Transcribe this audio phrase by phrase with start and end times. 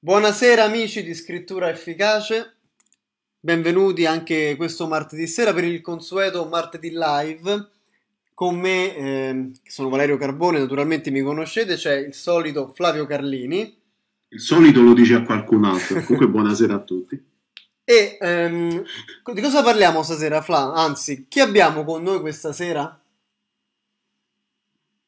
[0.00, 2.58] Buonasera amici di Scrittura Efficace.
[3.40, 7.70] Benvenuti anche questo martedì sera per il consueto martedì live.
[8.32, 13.76] Con me, eh, sono Valerio Carbone, naturalmente mi conoscete, c'è il solito Flavio Carlini.
[14.28, 16.00] Il solito lo dice a qualcun altro.
[16.02, 17.20] Comunque, buonasera a tutti.
[17.82, 18.84] E ehm,
[19.34, 20.74] di cosa parliamo stasera, Fla?
[20.74, 23.02] Anzi, chi abbiamo con noi questa sera?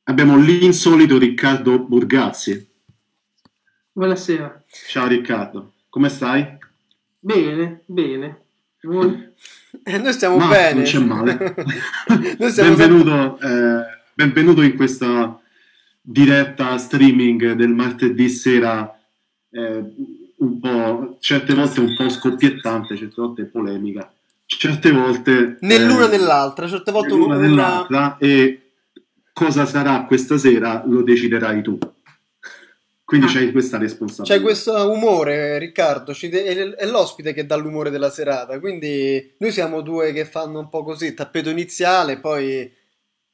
[0.03, 2.70] Abbiamo l'insolito Riccardo Burgazzi.
[3.93, 4.63] Buonasera.
[4.87, 6.47] Ciao Riccardo, come stai?
[7.19, 8.43] Bene, bene.
[8.83, 9.33] Voi?
[9.83, 10.75] Eh, noi stiamo Ma bene.
[10.75, 11.55] Non c'è male.
[12.39, 13.83] Benvenuto, eh,
[14.15, 15.41] benvenuto in questa
[16.01, 18.97] diretta streaming del martedì sera,
[19.51, 19.85] eh,
[20.37, 24.09] un po', certe volte un po' scoppiettante, certe volte polemica,
[24.47, 25.59] certe volte...
[25.61, 27.45] Eh, né l'altra, certe volte l'una una...
[27.45, 28.71] nell'altra e
[29.33, 31.77] cosa sarà questa sera lo deciderai tu.
[33.11, 33.31] Quindi Ah.
[33.31, 34.37] c'hai questa responsabilità.
[34.37, 39.81] C'è questo umore, Riccardo, de- è l'ospite che dà l'umore della serata, quindi noi siamo
[39.81, 42.73] due che fanno un po' così, tappeto iniziale, poi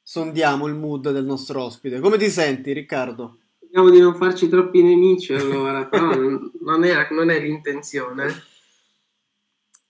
[0.01, 1.99] sondiamo il mood del nostro ospite.
[1.99, 3.37] Come ti senti, Riccardo?
[3.59, 8.33] Speriamo di non farci troppi nemici allora, però non, non era- non è l'intenzione.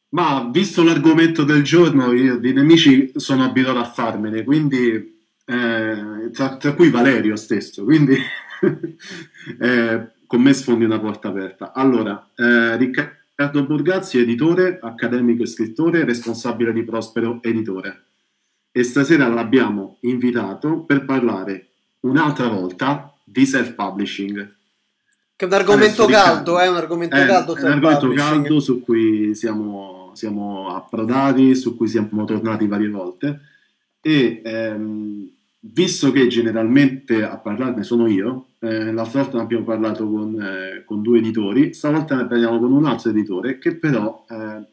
[0.10, 5.16] Ma visto l'argomento del giorno, io di nemici sono abituato a farmene, quindi
[5.46, 8.18] eh, tra, tra cui Valerio stesso, quindi
[9.60, 11.74] eh, con me sfondi una porta aperta.
[11.74, 18.04] Allora, eh, Riccardo Borgazzi, editore, accademico e scrittore, responsabile di Prospero Editore.
[18.72, 21.68] E stasera l'abbiamo invitato per parlare
[22.02, 24.56] un'altra volta di self-publishing.
[25.36, 27.54] Che è un argomento Adesso, caldo, è un argomento è caldo.
[27.54, 33.42] un argomento caldo su cui siamo, siamo approdati, su cui siamo tornati varie volte
[34.08, 40.10] e ehm, visto che generalmente a parlarne sono io, eh, l'altra volta ne abbiamo parlato
[40.10, 44.66] con, eh, con due editori, stavolta ne parliamo con un altro editore che però eh,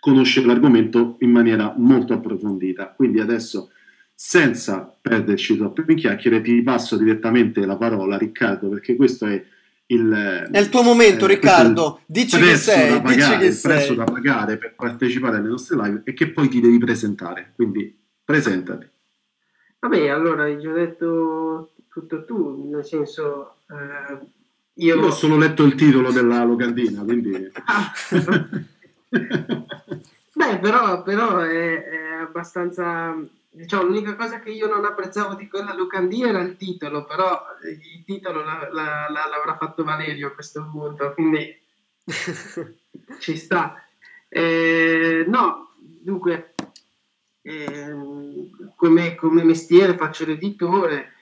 [0.00, 2.94] conosce l'argomento in maniera molto approfondita.
[2.96, 3.70] Quindi adesso,
[4.14, 9.44] senza perderci troppo in chiacchiere, ti passo direttamente la parola, Riccardo, perché questo è
[9.90, 12.00] il, È il tuo momento, eh, Riccardo.
[12.06, 13.96] Dici che sei, da dici pagare, che il prezzo sei.
[13.96, 17.52] da pagare per partecipare alle nostre live e che poi ti devi presentare.
[17.54, 18.86] Quindi presentati.
[19.80, 24.18] Vabbè, allora hai già detto tutto tu, nel senso eh,
[24.74, 25.04] Io io...
[25.06, 27.50] ho solo letto il titolo della locandina, quindi...
[27.64, 27.92] Ah,
[30.34, 33.16] Beh, però, però è, è abbastanza...
[33.50, 38.04] Diciamo, l'unica cosa che io non apprezzavo di quella locandina era il titolo, però il
[38.04, 41.58] titolo la- la- la- l'avrà fatto Valerio a questo punto, quindi
[43.18, 43.82] ci sta.
[44.28, 46.54] Eh, no, dunque,
[47.42, 51.14] ehm, come, come mestiere faccio l'editore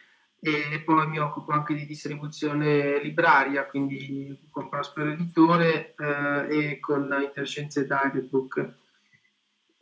[0.46, 7.12] e poi mi occupo anche di distribuzione libraria, quindi con Prospero Editore eh, e con
[7.20, 8.74] Interscienze Direct Book,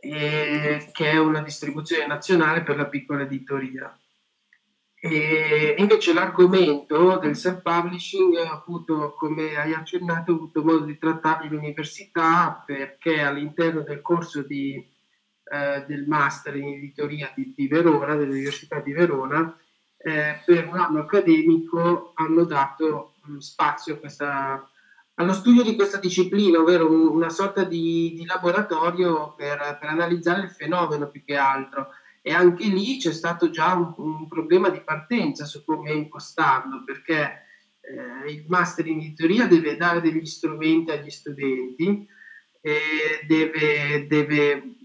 [0.01, 3.95] e- che è una distribuzione nazionale per la piccola editoria.
[4.95, 12.63] E invece l'argomento del self-publishing, appunto, come hai accennato, ho avuto modo di trattarlo all'università
[12.65, 14.83] perché all'interno del corso di,
[15.53, 19.55] eh, del master in editoria di, di Verona, dell'Università di Verona,
[20.05, 24.69] eh, per un anno accademico hanno dato mm, spazio questa-
[25.15, 30.43] allo studio di questa disciplina, ovvero un- una sorta di, di laboratorio per, per analizzare
[30.43, 31.89] il fenomeno più che altro.
[32.23, 37.43] E anche lì c'è stato già un, un problema di partenza su come impostarlo, perché
[37.81, 42.07] eh, il master in editoria deve dare degli strumenti agli studenti
[43.27, 44.77] deve, deve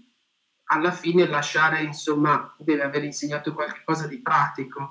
[0.72, 4.90] alla fine lasciare, insomma, deve aver insegnato qualcosa di pratico.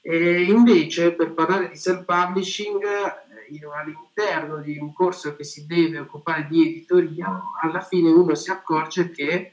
[0.00, 6.46] E invece, per parlare di self-publishing, eh, all'interno di un corso che si deve occupare
[6.48, 9.52] di editoria, alla fine uno si accorge che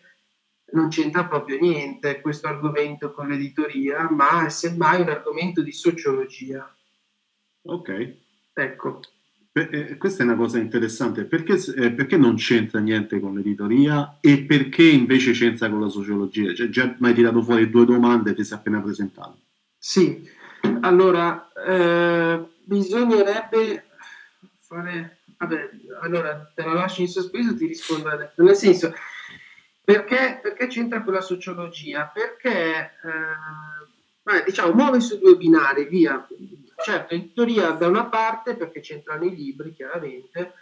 [0.74, 6.74] non c'entra proprio niente questo argomento con l'editoria, ma è semmai un argomento di sociologia.
[7.64, 8.16] Ok.
[8.54, 9.00] Ecco.
[9.54, 11.26] Beh, eh, questa è una cosa interessante.
[11.26, 16.54] Perché, eh, perché non c'entra niente con l'editoria e perché invece c'entra con la sociologia?
[16.54, 19.38] Cioè, già mi hai tirato fuori due domande e ti sei appena presentato.
[19.78, 20.30] Sì,
[20.82, 23.86] allora eh, bisognerebbe
[24.60, 25.18] fare...
[25.42, 25.70] Vabbè,
[26.02, 28.44] allora te la lascio in sospeso, ti rispondo adesso.
[28.44, 28.94] Nel senso,
[29.84, 32.12] perché, perché c'entra con la sociologia?
[32.14, 32.92] Perché, eh,
[34.22, 36.28] vabbè, diciamo, muove su due binari, via.
[36.84, 40.54] Certo, in teoria da una parte, perché c'entrano i libri, chiaramente,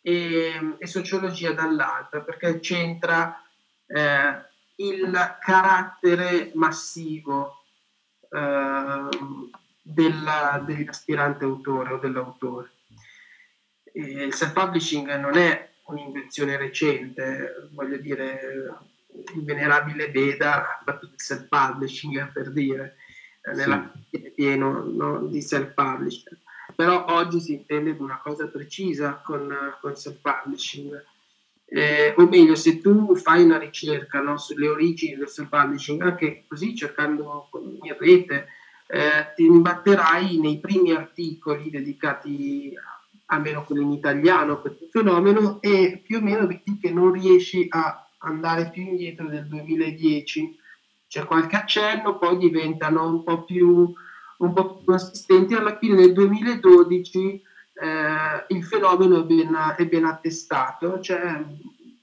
[0.00, 3.42] e, e sociologia dall'altra, perché c'entra
[3.86, 4.44] eh,
[4.76, 7.64] il carattere massivo
[8.30, 9.08] eh,
[9.82, 12.70] della, dell'aspirante autore o dell'autore.
[13.92, 18.78] E il self-publishing non è un'invenzione recente, voglio dire,
[19.34, 22.96] il venerabile Veda ha fatto il self-publishing per dire,
[23.54, 24.25] nella sì.
[24.36, 26.38] Pieno no, di self-publishing,
[26.76, 31.04] però oggi si intende di una cosa precisa con, con self-publishing.
[31.68, 36.76] Eh, o meglio, se tu fai una ricerca no, sulle origini del self-publishing, anche così
[36.76, 37.48] cercando
[37.82, 38.48] in rete,
[38.88, 42.72] eh, ti imbatterai nei primi articoli dedicati
[43.26, 47.66] almeno quelli in italiano a questo fenomeno e più o meno vedi che non riesci
[47.68, 50.58] a andare più indietro del 2010
[51.08, 53.92] c'è qualche accenno poi diventano un po' più
[54.38, 57.42] un po' più consistenti alla fine del 2012
[57.78, 61.44] eh, il fenomeno è ben, è ben attestato cioè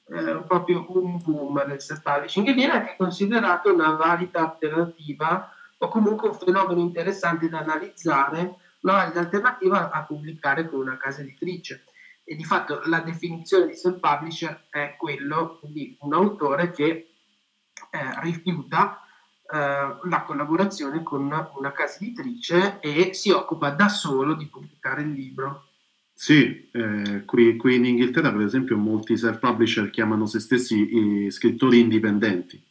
[0.06, 6.30] eh, proprio un boom del self-publishing che viene anche considerato una valida alternativa o comunque
[6.30, 11.86] un fenomeno interessante da analizzare no, l'alternativa a pubblicare con una casa editrice.
[12.24, 19.02] E di fatto la definizione di self-publisher è quello di un autore che eh, rifiuta
[19.53, 25.67] la collaborazione con una casa editrice e si occupa da solo di pubblicare il libro.
[26.13, 32.61] Sì, eh, qui, qui, in Inghilterra per esempio molti self-publisher chiamano se stessi scrittori indipendenti.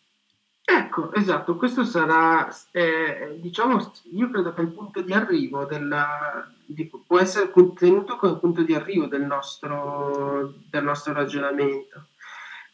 [0.65, 6.91] Ecco, esatto, questo sarà, eh, diciamo, io credo che il punto di arrivo della, di,
[7.05, 12.07] può essere tenuto come punto di arrivo del nostro, del nostro ragionamento,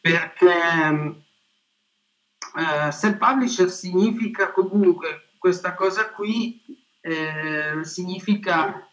[0.00, 1.24] perché
[2.58, 6.60] eh, self-publisher significa comunque questa cosa qui,
[7.00, 8.88] eh, significa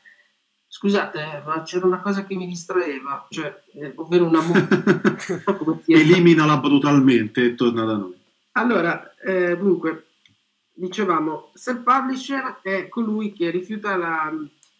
[0.75, 4.41] Scusate, ma c'era una cosa che mi distraeva, cioè, eh, ovvero una
[5.87, 8.13] Eliminala brutalmente e torna da noi.
[8.51, 10.07] Allora, eh, dunque,
[10.73, 14.29] dicevamo, self-publisher è colui che rifiuta la,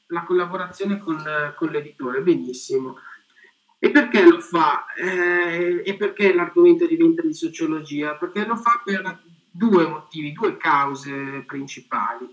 [0.08, 1.24] la collaborazione con,
[1.56, 2.98] con, l'editore, benissimo.
[3.78, 4.86] E perché lo fa?
[4.96, 8.16] Eh, e perché l'argomento diventa di sociologia?
[8.16, 12.28] Perché lo fa per due motivi, due cause principali.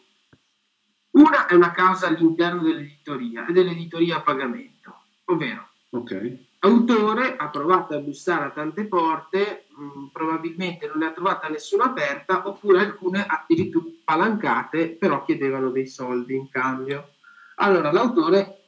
[1.10, 6.48] Una è una causa all'interno dell'editoria e dell'editoria a pagamento, ovvero okay.
[6.60, 11.84] l'autore ha provato a bussare a tante porte, mh, probabilmente non ne ha trovata nessuna
[11.84, 17.10] aperta, oppure alcune addirittura palancate, però chiedevano dei soldi in cambio.
[17.56, 18.61] Allora l'autore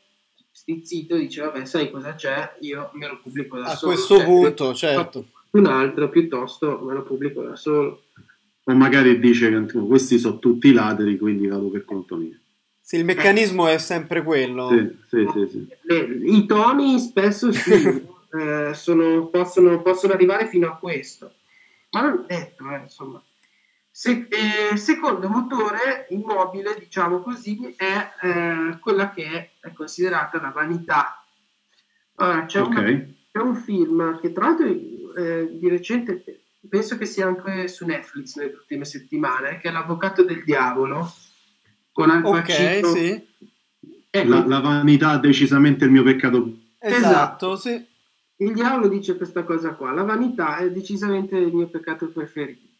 [0.56, 4.17] stizzito dice vabbè sai cosa c'è io me lo pubblico da a solo a questo
[4.17, 8.05] cioè, punto certo un altro piuttosto me lo pubblico da solo
[8.67, 12.39] o magari dice che questi sono tutti ladri, quindi vado per conto mio.
[12.81, 14.69] Sì, il meccanismo è sempre quello.
[14.69, 15.69] Sì, sì, sì, sì.
[15.83, 17.73] Le, I toni spesso sì,
[18.39, 21.33] eh, sono, possono, possono, arrivare fino a questo.
[21.91, 23.23] Ma non è detto, eh, insomma.
[23.96, 31.25] Se, eh, secondo motore immobile, diciamo così, è eh, quella che è considerata la vanità.
[32.17, 32.93] Allora, c'è, okay.
[32.93, 36.24] una, c'è un film che tra l'altro eh, di recente
[36.69, 41.08] penso che sia anche su Netflix nelle ultime settimane, che è L'Avvocato del Diavolo,
[41.93, 42.89] con Al Pacino.
[42.89, 43.29] Ok, sì.
[44.10, 44.29] Ecco.
[44.29, 46.53] La, la, vanità è decisamente il mio peccato.
[46.81, 47.86] Esatto, sì.
[48.39, 52.72] Il diavolo dice questa cosa qua, la vanità è decisamente il mio peccato preferito.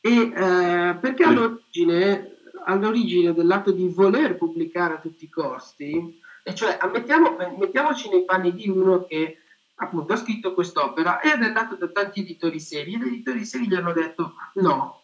[0.00, 6.78] E eh, perché all'origine, all'origine dell'atto di voler pubblicare a tutti i costi, e cioè
[6.80, 9.38] ammettiamo, mettiamoci nei panni di uno che
[9.80, 13.68] appunto ha scritto quest'opera e è andato da tanti editori seri e gli editori seri
[13.68, 15.02] gli hanno detto no,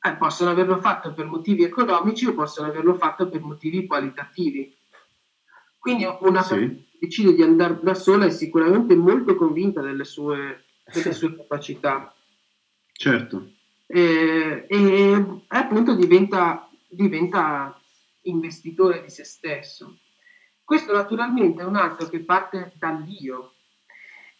[0.00, 4.76] eh, possono averlo fatto per motivi economici o possono averlo fatto per motivi qualitativi.
[5.78, 6.54] Quindi una sì.
[6.54, 11.36] persona che decide di andare da sola è sicuramente molto convinta delle sue, delle sue
[11.36, 12.14] capacità.
[12.92, 13.50] Certo.
[13.94, 17.78] E, e appunto diventa, diventa
[18.22, 19.98] investitore di se stesso.
[20.64, 23.52] Questo naturalmente è un atto che parte dall'io,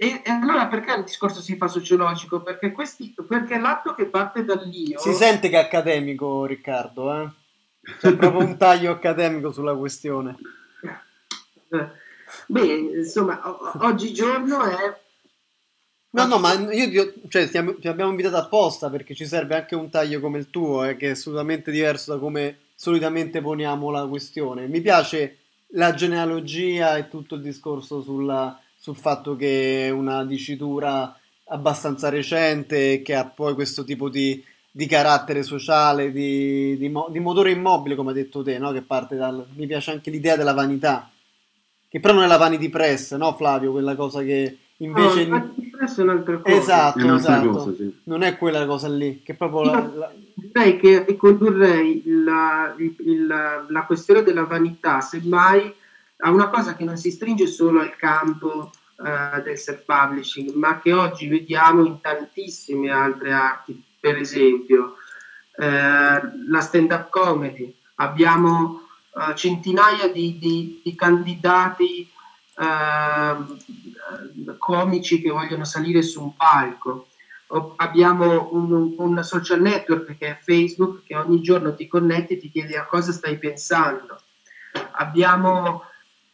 [0.02, 2.42] e, e, allora perché il discorso si fa sociologico?
[2.42, 4.98] Perché, questi, perché l'atto che parte dall'io...
[4.98, 7.30] Si sente che è accademico, Riccardo, eh?
[8.00, 10.36] C'è proprio un taglio accademico sulla questione.
[12.46, 15.00] Beh, insomma, o- oggigiorno è...
[16.14, 19.88] No, no, ma io cioè, ti, ti, abbiamo invitato apposta perché ci serve anche un
[19.88, 24.66] taglio come il tuo, eh, che è assolutamente diverso da come solitamente poniamo la questione.
[24.66, 25.38] Mi piace
[25.68, 31.16] la genealogia e tutto il discorso sulla, sul fatto che è una dicitura
[31.46, 37.52] abbastanza recente che ha poi questo tipo di, di carattere sociale, di, di, di, motore
[37.52, 38.70] immobile, come hai detto te, no?
[38.72, 39.46] che parte dal...
[39.54, 41.10] Mi piace anche l'idea della vanità,
[41.88, 43.72] che però non è la vanity press, no Flavio?
[43.72, 45.26] Quella cosa che invece...
[45.26, 46.56] No, press è un'altra cosa.
[46.56, 47.50] Esatto, è un'altra esatto.
[47.50, 48.00] Cosa, sì.
[48.04, 49.64] Non è quella cosa lì, che proprio...
[49.64, 50.12] La, la...
[50.34, 52.74] Direi che ricondurrei la,
[53.26, 55.74] la, la questione della vanità, semmai
[56.18, 60.92] a una cosa che non si stringe solo al campo uh, del self-publishing, ma che
[60.92, 64.94] oggi vediamo in tantissime altre arti, per esempio
[65.56, 65.62] uh,
[66.48, 67.74] la stand-up comedy.
[67.96, 72.08] Abbiamo uh, centinaia di, di, di candidati
[74.58, 77.08] comici che vogliono salire su un palco.
[77.48, 82.38] O abbiamo un, un, social network che è Facebook che ogni giorno ti connetti e
[82.38, 84.20] ti chiede a cosa stai pensando.
[84.92, 85.84] Abbiamo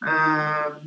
[0.00, 0.78] Uh,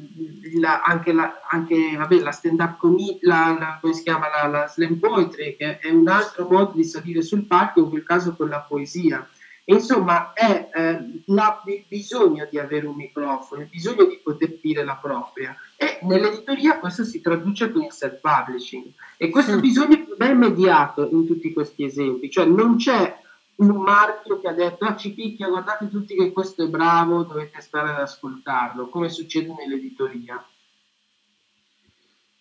[0.62, 4.48] la, anche, la, anche vabbè, la stand up comedy, la, la, come si chiama la,
[4.48, 8.34] la, slam poetry, che è un altro modo di salire sul palco, in quel caso
[8.38, 9.28] con la poesia.
[9.74, 14.84] Insomma, è eh, la, il bisogno di avere un microfono, il bisogno di poter dire
[14.84, 15.56] la propria.
[15.76, 18.92] E nell'editoria questo si traduce con il self-publishing.
[19.18, 23.20] E questo bisogno non è immediato in tutti questi esempi, cioè non c'è
[23.62, 27.62] un marchio che ha detto ah ci picchia guardate tutti che questo è bravo dovete
[27.62, 30.44] stare ad ascoltarlo come succede nell'editoria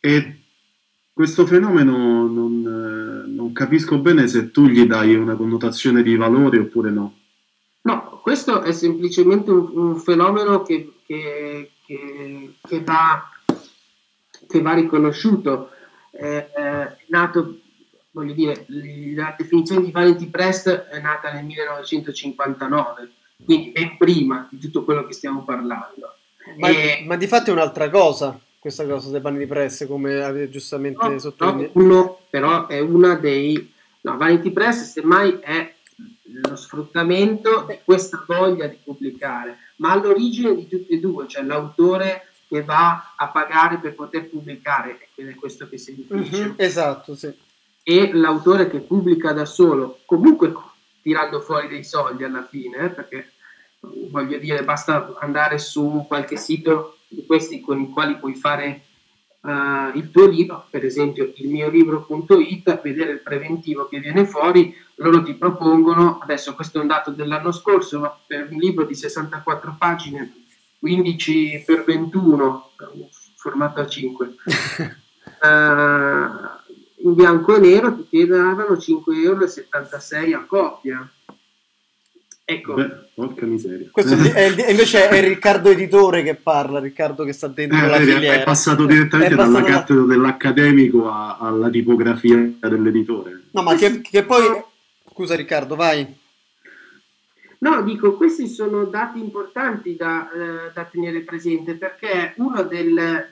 [0.01, 0.41] e
[1.13, 2.63] questo fenomeno non,
[3.27, 7.19] non, capisco bene se tu gli dai una connotazione di valore oppure no
[8.21, 13.29] questo è semplicemente un, un fenomeno che, che, che, che, va,
[14.47, 15.71] che va riconosciuto
[16.11, 17.59] è, è nato
[18.13, 18.67] voglio dire,
[19.15, 23.11] la definizione di Vanity Press è nata nel 1959,
[23.45, 26.15] quindi ben prima di tutto quello che stiamo parlando.
[26.57, 27.05] Ma, e...
[27.07, 31.19] ma di fatto è un'altra cosa, questa cosa dei Vanity Press, come avete giustamente no,
[31.19, 31.79] sottolineato.
[31.81, 33.73] No, però è una dei...
[34.03, 35.75] No, Vanity Press semmai è
[36.43, 42.29] lo sfruttamento di questa voglia di pubblicare, ma all'origine di tutte e due, cioè l'autore
[42.49, 46.45] che va a pagare per poter pubblicare, ed è questo che si difficile.
[46.45, 47.33] Mm-hmm, esatto, sì
[47.83, 50.53] e l'autore che pubblica da solo, comunque
[51.03, 53.33] tirando fuori dei soldi alla fine, eh, perché
[53.81, 58.85] voglio dire, basta andare su qualche sito di questi con i quali puoi fare
[59.41, 64.75] uh, il tuo libro, per esempio il mio libro.it, vedere il preventivo che viene fuori,
[64.97, 68.95] loro ti propongono, adesso questo è un dato dell'anno scorso, ma per un libro di
[68.95, 70.35] 64 pagine,
[70.79, 72.71] 15 per 21,
[73.35, 74.29] formato A5.
[75.41, 76.59] uh,
[77.03, 81.11] in bianco e nero ti chiedevano 5,76 euro a coppia.
[82.51, 82.75] Ecco.
[82.75, 83.89] Beh, porca miseria.
[83.93, 88.13] Questo è, invece è Riccardo Editore che parla, Riccardo che sta dentro eh, la vedi,
[88.13, 88.41] filiera.
[88.41, 89.73] È passato direttamente è passato dalla da...
[89.73, 93.43] cattedra dell'accademico a, alla tipografia dell'editore.
[93.53, 94.43] No, ma che, che poi...
[95.13, 96.19] Scusa Riccardo, vai.
[97.59, 103.29] No, dico, questi sono dati importanti da, eh, da tenere presente perché uno del, eh,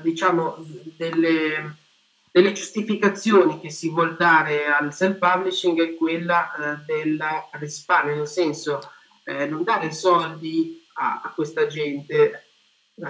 [0.00, 0.64] diciamo,
[0.96, 1.74] delle
[2.36, 7.18] delle giustificazioni che si vuol dare al self-publishing è quella eh, del
[7.52, 8.92] risparmio, nel senso
[9.24, 12.14] eh, non dare soldi a, a questa gente
[12.94, 13.04] eh,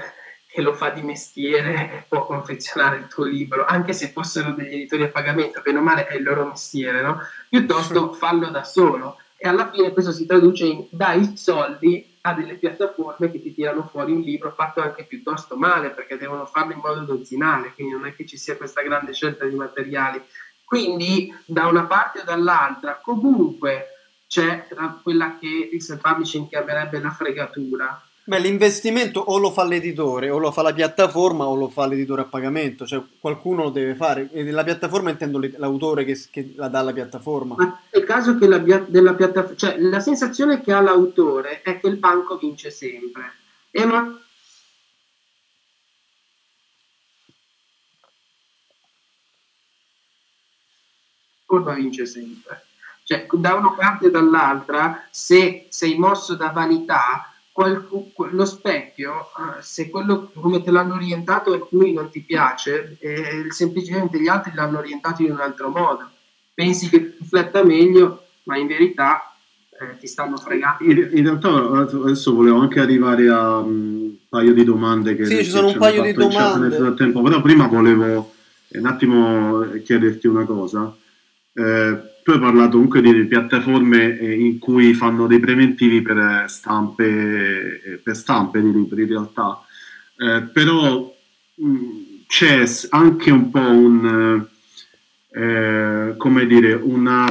[0.48, 4.74] che lo fa di mestiere e può confezionare il tuo libro, anche se fossero degli
[4.74, 7.18] editori a pagamento, bene o male è il loro mestiere, no?
[7.48, 12.54] Piuttosto fallo da solo e alla fine questo si traduce in dai soldi a delle
[12.54, 16.80] piattaforme che ti tirano fuori un libro fatto anche piuttosto male perché devono farlo in
[16.82, 20.20] modo dozzinale, quindi non è che ci sia questa grande scelta di materiali.
[20.64, 23.86] Quindi da una parte o dall'altra comunque
[24.26, 24.66] c'è
[25.04, 30.50] quella che il self-publishing chiamerebbe la fregatura, Beh, l'investimento o lo fa l'editore, o lo
[30.50, 34.28] fa la piattaforma, o lo fa l'editore a pagamento, cioè qualcuno lo deve fare.
[34.32, 37.54] E la piattaforma intendo l'autore che, che la dà alla piattaforma.
[37.56, 41.86] Ma nel caso che la, della piattaforma, cioè la sensazione che ha l'autore è che
[41.86, 43.32] il banco vince sempre.
[43.70, 44.20] E ma
[51.44, 52.64] curva vince sempre.
[53.04, 59.62] Cioè, da una parte e dall'altra, se sei mosso da vanità, qualcuno, lo specchio, eh,
[59.62, 64.76] se quello come te l'hanno orientato alcuni non ti piace, eh, semplicemente gli altri l'hanno
[64.76, 66.06] orientato in un altro modo.
[66.52, 69.34] Pensi che rifletta meglio, ma in verità
[69.70, 70.84] eh, ti stanno fregando.
[70.84, 75.50] In, in, realtà adesso volevo anche arrivare a un paio di domande che, sì, ci
[75.50, 76.68] sono un paio di domande.
[76.68, 78.34] Nel frattempo, però prima volevo
[78.68, 80.94] un attimo chiederti una cosa.
[81.58, 87.80] Eh, tu hai parlato comunque di piattaforme eh, in cui fanno dei preventivi per stampe,
[87.82, 89.64] eh, per stampe di libri in realtà,
[90.18, 91.16] eh, però
[91.62, 91.84] mm,
[92.26, 94.46] c'è anche un po' un,
[95.30, 97.30] eh, come dire, una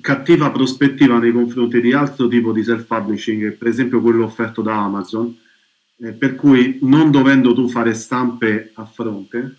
[0.00, 5.36] cattiva prospettiva nei confronti di altro tipo di self-publishing, per esempio quello offerto da Amazon,
[6.00, 9.56] eh, per cui non dovendo tu fare stampe a fronte,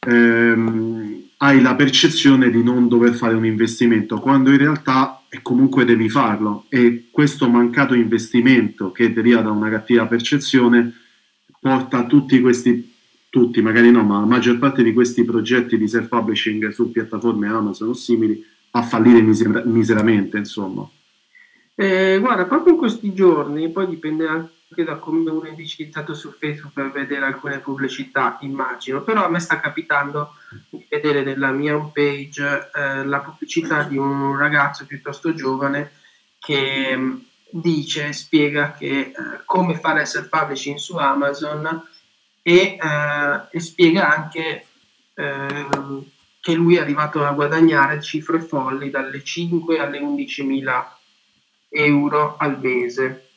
[0.00, 6.08] ehm, hai la percezione di non dover fare un investimento, quando in realtà comunque devi
[6.10, 10.92] farlo e questo mancato investimento che deriva da una cattiva percezione
[11.58, 12.92] porta tutti questi,
[13.30, 17.88] tutti magari no, ma la maggior parte di questi progetti di self-publishing su piattaforme Amazon
[17.88, 20.86] o simili a fallire miser- miseramente, insomma.
[21.74, 26.72] Eh, guarda, proprio in questi giorni, poi dipende anche da come uno è su Facebook
[26.72, 30.34] per vedere alcune pubblicità, immagino, però a me sta capitando
[30.68, 35.92] di vedere nella mia homepage eh, la pubblicità di un ragazzo piuttosto giovane
[36.38, 37.16] che mh, mm,
[37.50, 39.12] dice, spiega che, eh,
[39.44, 41.88] come fare self-publishing su Amazon
[42.40, 44.66] e, eh, e spiega anche
[45.14, 46.04] ehm,
[46.40, 50.96] che lui è arrivato a guadagnare cifre folli dalle 5 alle 11 mila
[51.68, 53.29] euro al mese,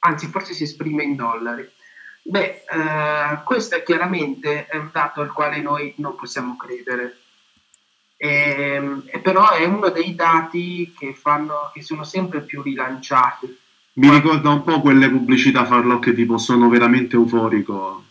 [0.00, 1.68] anzi forse si esprime in dollari.
[2.22, 7.18] Beh, eh, questo è chiaramente un dato al quale noi non possiamo credere,
[8.20, 13.56] e, e però è uno dei dati che, fanno, che sono sempre più rilanciati.
[13.94, 18.04] Mi ricorda un po' quelle pubblicità farlocche tipo sono veramente euforico.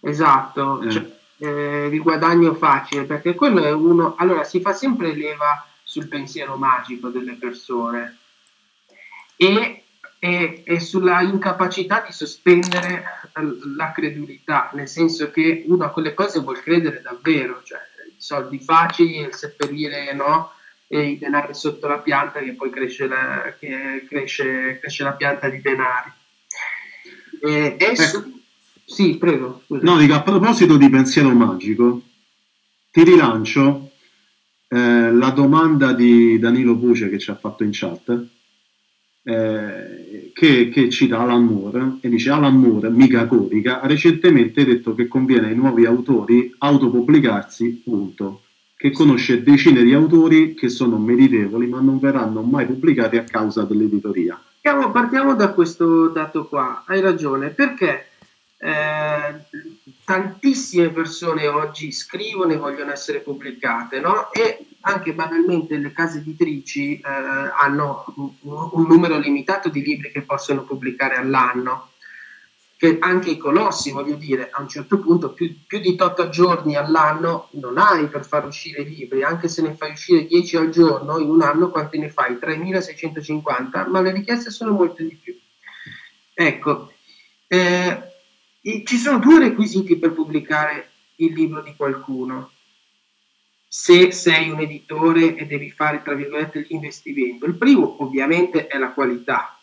[0.00, 0.90] Esatto, eh.
[0.90, 6.08] cioè, eh, il guadagno facile, perché quello è uno, allora si fa sempre leva sul
[6.08, 8.18] pensiero magico delle persone
[9.36, 9.84] e,
[10.18, 13.04] e, e sulla incapacità di sospendere
[13.76, 18.58] la credulità, nel senso che uno a quelle cose vuol credere davvero, cioè i soldi
[18.58, 20.52] facili, il seppellire no,
[20.88, 25.48] e i denari sotto la pianta che poi cresce la, che cresce, cresce la pianta
[25.48, 26.12] di denari.
[27.40, 28.40] E, e su,
[28.84, 29.62] sì, prego.
[29.66, 32.02] No, dico, a proposito di pensiero magico,
[32.90, 33.90] ti rilancio
[34.68, 38.26] eh, la domanda di Danilo Puce che ci ha fatto in chat,
[39.24, 40.05] eh,
[40.36, 45.08] che, che, cita Alan Moore e dice Alan Moore, mica corica, ha recentemente detto che
[45.08, 48.42] conviene ai nuovi autori autopubblicarsi, punto,
[48.76, 53.62] che conosce decine di autori che sono meritevoli ma non verranno mai pubblicati a causa
[53.62, 54.38] dell'editoria.
[54.92, 58.08] Partiamo da questo dato qua, hai ragione, perché
[58.58, 59.40] eh,
[60.04, 64.30] tantissime persone oggi scrivono e vogliono essere pubblicate, no?
[64.32, 68.30] E anche banalmente le case editrici eh, hanno un,
[68.72, 71.90] un, numero limitato di libri che possono pubblicare all'anno.
[72.78, 76.76] Che anche i colossi, voglio dire, a un certo punto più, più di 8 giorni
[76.76, 81.18] all'anno non hai per far uscire libri, anche se ne fai uscire 10 al giorno,
[81.18, 82.34] in un anno quanti ne fai?
[82.34, 85.36] 3.650, ma le richieste sono molte di più.
[86.34, 86.92] Ecco,
[87.46, 88.02] eh,
[88.84, 92.50] ci sono due requisiti per pubblicare il libro di qualcuno.
[93.78, 97.44] Se sei un editore e devi fare, tra virgolette, l'investimento.
[97.44, 99.58] Il primo, ovviamente, è la qualità.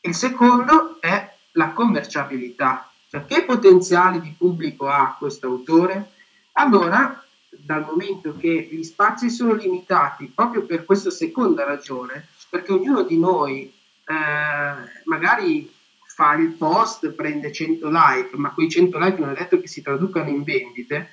[0.00, 2.88] Il secondo è la commerciabilità.
[3.10, 6.12] Cioè, che potenziale di pubblico ha questo autore?
[6.52, 13.02] Allora, dal momento che gli spazi sono limitati proprio per questa seconda ragione, perché ognuno
[13.02, 13.64] di noi
[14.04, 15.68] eh, magari
[16.06, 19.82] fa il post, prende 100 like, ma quei 100 like non è detto che si
[19.82, 21.10] traducano in vendite,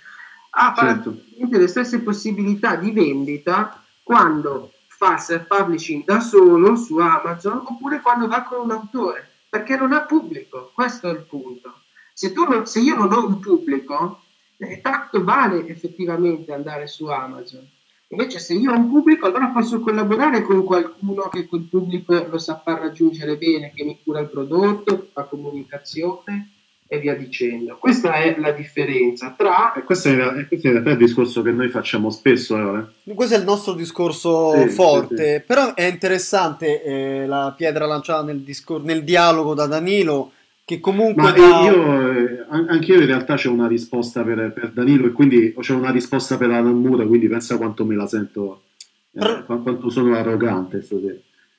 [0.57, 1.17] ha certo.
[1.49, 8.43] le stesse possibilità di vendita quando fa self-publishing da solo su Amazon oppure quando va
[8.43, 11.81] con un autore, perché non ha pubblico, questo è il punto.
[12.13, 14.21] Se, non, se io non ho un pubblico,
[14.57, 17.67] eh, tanto vale effettivamente andare su Amazon.
[18.09, 22.37] Invece se io ho un pubblico allora posso collaborare con qualcuno che quel pubblico lo
[22.37, 26.54] sa far raggiungere bene, che mi cura il prodotto, fa comunicazione
[26.87, 27.77] e via dicendo.
[27.79, 29.73] Questa è la differenza tra...
[29.73, 32.77] E questo, è, questo in realtà è il discorso che noi facciamo spesso.
[32.77, 33.13] Eh?
[33.13, 35.41] Questo è il nostro discorso sì, forte, sì, sì.
[35.45, 40.31] però è interessante eh, la pietra lanciata nel, discor- nel dialogo da Danilo
[40.63, 41.61] che comunque Ma da...
[41.61, 45.73] io, eh, anche io in realtà c'è una risposta per, per Danilo e quindi c'è
[45.73, 48.63] una risposta per Alan Moore, quindi pensa quanto me la sento,
[49.11, 50.81] eh, quanto sono arrogante.
[50.81, 51.13] Stasera.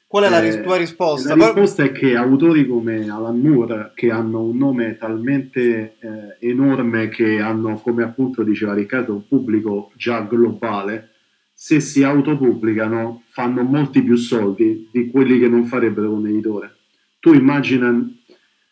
[0.08, 1.34] Qual è la ris- tua risposta?
[1.34, 7.08] La risposta è che autori come Alan Moore, che hanno un nome talmente eh, enorme
[7.08, 11.10] che hanno, come appunto diceva Riccardo, un pubblico già globale,
[11.52, 16.76] se si autopubblicano fanno molti più soldi di quelli che non farebbero un editore.
[17.18, 17.98] Tu immagina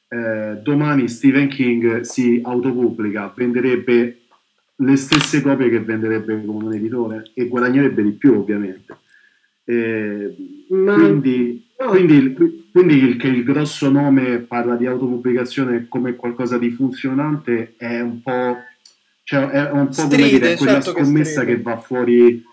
[0.08, 4.20] eh, domani Stephen King si autopubblica, venderebbe
[4.76, 8.98] le stesse copie che venderebbe come un editore e guadagnerebbe di più ovviamente.
[9.64, 10.34] Eh,
[10.68, 11.86] quindi, no.
[11.86, 18.00] quindi, quindi il, che il grosso nome parla di autopubblicazione come qualcosa di funzionante è
[18.00, 18.56] un po',
[19.22, 22.44] cioè è un po' stride, come dire, quella certo scommessa che, che, va fuori,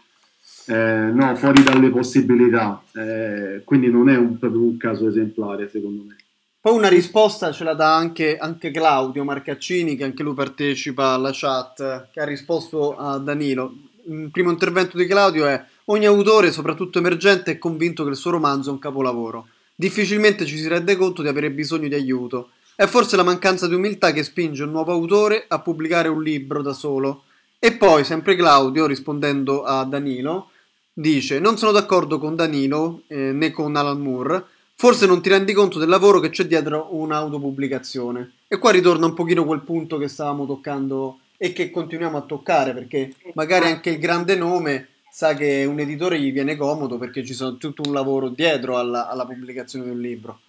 [0.68, 6.04] eh, no, fuori dalle possibilità, eh, quindi non è un, proprio un caso esemplare secondo
[6.04, 6.16] me.
[6.62, 11.32] Poi una risposta ce la dà anche, anche, Claudio Marcaccini, che anche lui partecipa alla
[11.34, 13.74] chat, che ha risposto a Danilo.
[14.06, 15.60] Il primo intervento di Claudio è
[15.92, 19.48] ogni autore, soprattutto emergente, è convinto che il suo romanzo è un capolavoro.
[19.76, 22.52] Difficilmente ci si rende conto di avere bisogno di aiuto.
[22.76, 26.62] È forse la mancanza di umiltà che spinge un nuovo autore a pubblicare un libro
[26.62, 27.24] da solo.
[27.60, 30.50] E poi, sempre Claudio, rispondendo a Danilo,
[30.94, 34.46] dice: Non sono d'accordo con Danilo eh, né con Alan Moore
[34.82, 38.32] forse non ti rendi conto del lavoro che c'è dietro un'autopubblicazione.
[38.48, 42.74] E qua ritorna un pochino quel punto che stavamo toccando e che continuiamo a toccare,
[42.74, 47.34] perché magari anche il grande nome sa che un editore gli viene comodo perché ci
[47.34, 50.40] sono tutto un lavoro dietro alla, alla pubblicazione di un libro.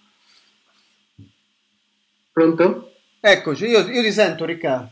[2.31, 2.93] Pronto?
[3.19, 4.91] Eccoci, io, io ti sento Riccardo.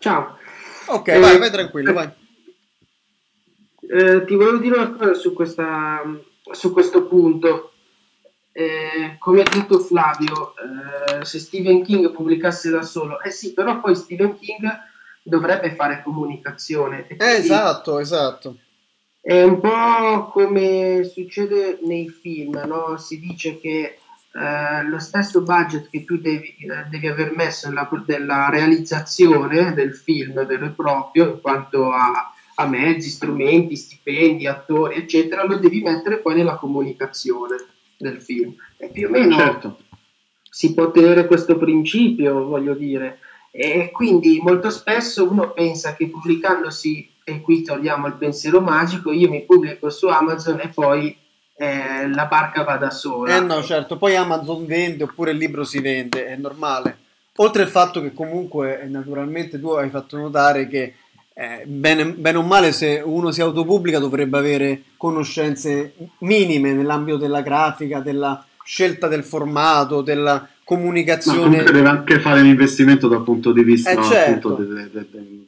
[0.00, 0.36] Ciao.
[0.86, 2.10] Ok, eh, vai, vai tranquillo, eh, vai.
[3.88, 6.02] Eh, ti volevo dire una cosa su, questa,
[6.50, 7.72] su questo punto
[8.50, 13.80] eh, come ha detto Flavio, eh, se Stephen King pubblicasse da solo, eh sì, però
[13.80, 14.68] poi Stephen King
[15.22, 17.06] dovrebbe fare comunicazione.
[17.16, 18.56] esatto, esatto.
[19.26, 22.98] È un po' come succede nei film, no?
[22.98, 23.96] si dice che
[24.34, 29.94] eh, lo stesso budget che tu devi, eh, devi aver messo nella, nella, realizzazione del
[29.94, 35.80] film vero e proprio, in quanto a, a mezzi, strumenti, stipendi, attori, eccetera, lo devi
[35.80, 37.56] mettere poi nella comunicazione
[37.96, 38.54] del film.
[38.76, 39.78] E più o meno certo.
[40.50, 43.20] si può tenere questo principio, voglio dire.
[43.50, 49.30] E quindi molto spesso uno pensa che pubblicandosi, e qui togliamo il pensiero magico, io
[49.30, 51.16] mi pubblico su Amazon e poi
[51.56, 53.36] eh, la barca va da sola.
[53.36, 56.98] Eh no, certo, poi Amazon vende oppure il libro si vende, è normale.
[57.36, 60.94] Oltre al fatto che comunque, eh, naturalmente, tu hai fatto notare che
[61.32, 67.40] eh, bene, bene, o male, se uno si autopubblica dovrebbe avere conoscenze minime nell'ambito della
[67.40, 71.62] grafica, della scelta del formato, della comunicazione.
[71.62, 74.52] Ma deve anche fare un investimento dal punto di vista eh, certo.
[74.52, 75.43] appunto, de, de, de,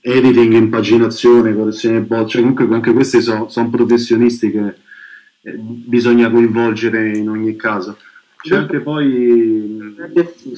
[0.00, 4.74] editing, impaginazione, correzione bot, cioè comunque anche questi sono son professionisti che
[5.42, 7.98] eh, bisogna coinvolgere in ogni caso.
[8.36, 9.96] C'è anche poi...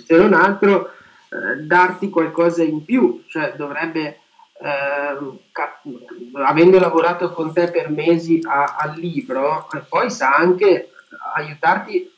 [0.05, 0.93] Se non altro,
[1.29, 4.19] eh, darti qualcosa in più, cioè dovrebbe
[4.61, 5.19] eh,
[6.35, 10.91] avendo lavorato con te per mesi a, al libro, poi sa anche
[11.35, 12.09] aiutarti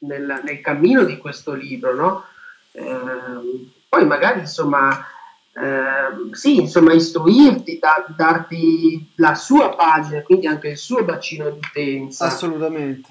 [0.00, 2.24] nel, nel cammino di questo libro, no?
[2.72, 5.04] Eh, poi magari insomma,
[5.54, 11.58] eh, sì, insomma, istruirti, da, darti la sua pagina, quindi anche il suo bacino di
[11.58, 12.26] utenza.
[12.26, 13.08] Assolutamente.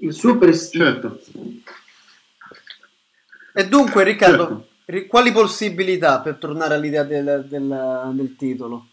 [0.00, 0.84] Il suo prestigio.
[0.84, 1.20] Certo.
[3.52, 4.68] E dunque, Riccardo, certo
[5.06, 8.86] quali possibilità per tornare all'idea del, del, del titolo?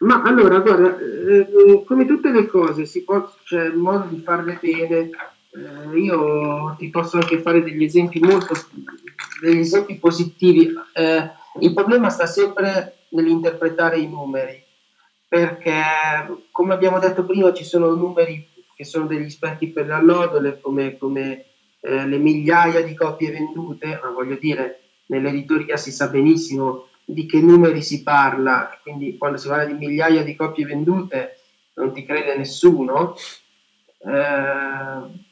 [0.00, 4.58] Ma allora, guarda, eh, come tutte le cose, si può, c'è il modo di farle
[4.60, 5.10] bene.
[5.56, 8.54] Eh, io ti posso anche fare degli esempi molto
[9.40, 10.72] degli esempi positivi.
[10.92, 14.62] Eh, il problema sta sempre nell'interpretare i numeri,
[15.28, 15.82] perché
[16.50, 20.98] come abbiamo detto prima, ci sono numeri che sono degli specchi per le allodole, come,
[20.98, 21.44] come
[21.80, 27.40] eh, le migliaia di copie vendute, ma voglio dire, nell'editoria si sa benissimo di che
[27.40, 31.38] numeri si parla, quindi quando si parla di migliaia di copie vendute
[31.74, 33.14] non ti crede nessuno,
[33.98, 35.24] eh,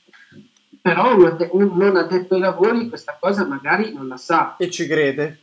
[0.85, 4.57] però un, un non addetto ai lavori questa cosa magari non la sa.
[4.59, 5.39] E ci crede.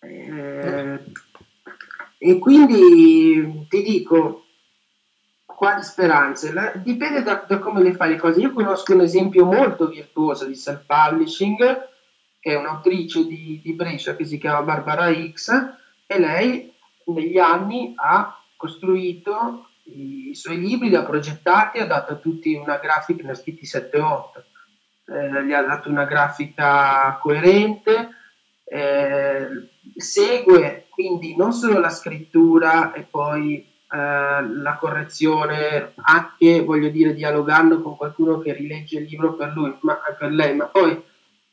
[0.00, 0.98] Eh,
[2.16, 4.46] e quindi ti dico,
[5.44, 6.50] quali speranze?
[6.54, 8.40] La, dipende da, da, come le fai le cose.
[8.40, 11.58] Io conosco un esempio molto virtuoso di self-publishing,
[12.40, 15.50] che è un'autrice di, di Brescia che si chiama Barbara X,
[16.06, 16.74] e lei
[17.08, 22.80] negli anni ha costruito i suoi libri, li ha progettati, ha dato a tutti una
[22.80, 24.52] ha scritti 7-8,
[25.06, 28.08] eh, gli ha dato una grafica coerente,
[28.64, 29.48] eh,
[29.96, 37.82] segue quindi non solo la scrittura e poi eh, la correzione, anche voglio dire dialogando
[37.82, 41.02] con qualcuno che rilegge il libro per lui, ma per lei, ma poi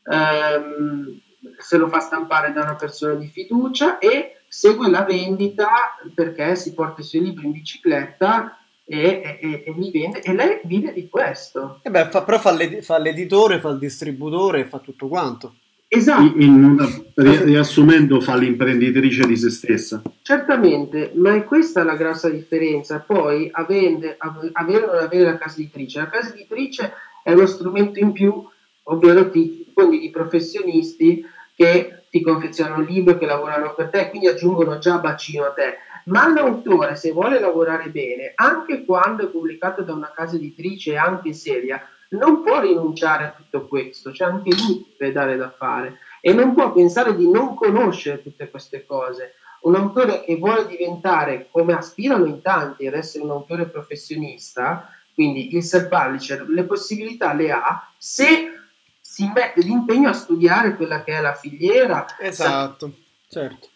[0.03, 1.19] ehm,
[1.57, 6.73] se lo fa stampare da una persona di fiducia e segue la vendita perché si
[6.73, 8.57] porta i suoi libri in bicicletta
[8.91, 11.79] e, e, e, li vende e lei vive di questo.
[11.81, 15.55] E beh, fa, però fa, l'ed- fa, l'editore, fa il distributore, fa tutto quanto.
[15.87, 16.33] Esatto.
[16.37, 20.01] In una, riassumendo, fa l'imprenditrice di se stessa.
[20.21, 22.99] Certamente, ma è questa la grossa differenza.
[22.99, 24.17] Poi, avere,
[24.53, 25.99] avere o non avere la casa editrice.
[25.99, 28.45] La casa editrice è uno strumento in più,
[28.83, 31.25] ovvero ti fondi di professionisti
[31.55, 35.77] che ti confezionano il libro, che lavorano per te, quindi aggiungono già bacino a te.
[36.05, 41.33] Ma l'autore, se vuole lavorare bene, anche quando è pubblicato da una casa editrice, anche
[41.33, 46.33] seria, non può rinunciare a tutto questo, c'è anche lui deve dare da fare e
[46.33, 49.35] non può pensare di non conoscere tutte queste cose.
[49.61, 55.55] Un autore che vuole diventare, come aspirano in tanti, ad essere un autore professionista, quindi
[55.55, 58.59] il self-publisher, le possibilità le ha se
[58.99, 62.05] si mette l'impegno a studiare quella che è la filiera.
[62.19, 62.91] Esatto,
[63.27, 63.69] certo.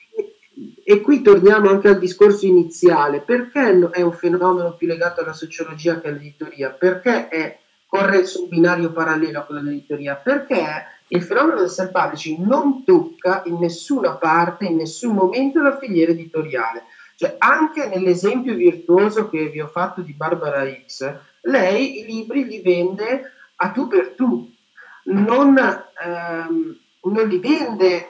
[0.88, 6.00] E, qui torniamo anche al discorso iniziale, perché è un fenomeno più legato alla sociologia
[6.00, 6.70] che all'editoria?
[6.70, 12.46] Perché è corre su un binario parallelo a quello dell'editoria, perché il fenomeno del self-publishing
[12.46, 16.84] non tocca in nessuna parte, in nessun momento la filiera editoriale.
[17.16, 22.62] Cioè, anche nell'esempio virtuoso che vi ho fatto di Barbara X, lei i libri li
[22.62, 24.54] vende a tu per tu,
[25.06, 28.10] non, ehm, non li vende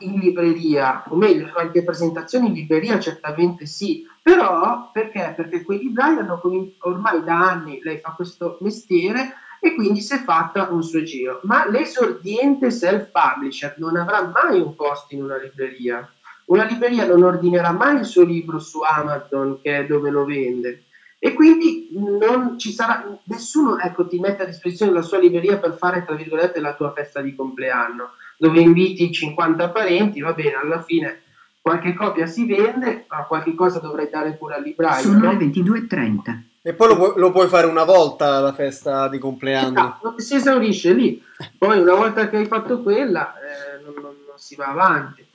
[0.00, 5.34] in libreria, o meglio, qualche presentazione in libreria certamente sì, però perché?
[5.36, 6.40] Perché quei librai hanno
[6.80, 11.40] ormai da anni, lei fa questo mestiere e quindi si è fatta un suo giro,
[11.44, 16.08] ma l'esordiente self-publisher non avrà mai un posto in una libreria.
[16.46, 20.84] Una libreria non ordinerà mai il suo libro su Amazon, che è dove lo vende.
[21.18, 25.76] E quindi non ci sarà nessuno, ecco, ti mette a disposizione la sua libreria per
[25.76, 30.82] fare, tra virgolette, la tua festa di compleanno dove inviti 50 parenti, va bene, alla
[30.82, 31.22] fine
[31.66, 35.02] qualche copia si vende, ma qualche cosa dovrei dare pure al libraio.
[35.02, 35.32] Sono no?
[35.32, 36.18] le 22.30.
[36.62, 39.70] E poi lo, pu- lo, puoi fare una volta la festa di compleanno.
[39.70, 41.20] Esatto, si esaurisce lì.
[41.58, 45.26] Poi una volta che hai fatto quella, eh, non, non, non, si va avanti.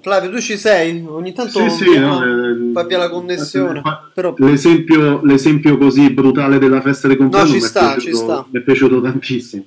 [0.00, 1.04] Flavio, tu ci sei?
[1.04, 2.20] Ogni tanto sì, sì, no,
[2.72, 3.82] fa via la connessione.
[4.14, 4.34] Però...
[4.38, 8.46] L'esempio, l'esempio, così brutale della festa di compleanno no, ci sta, piaciuto, ci sta.
[8.48, 9.64] mi è piaciuto tantissimo.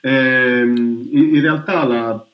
[0.00, 2.26] Eh, in realtà la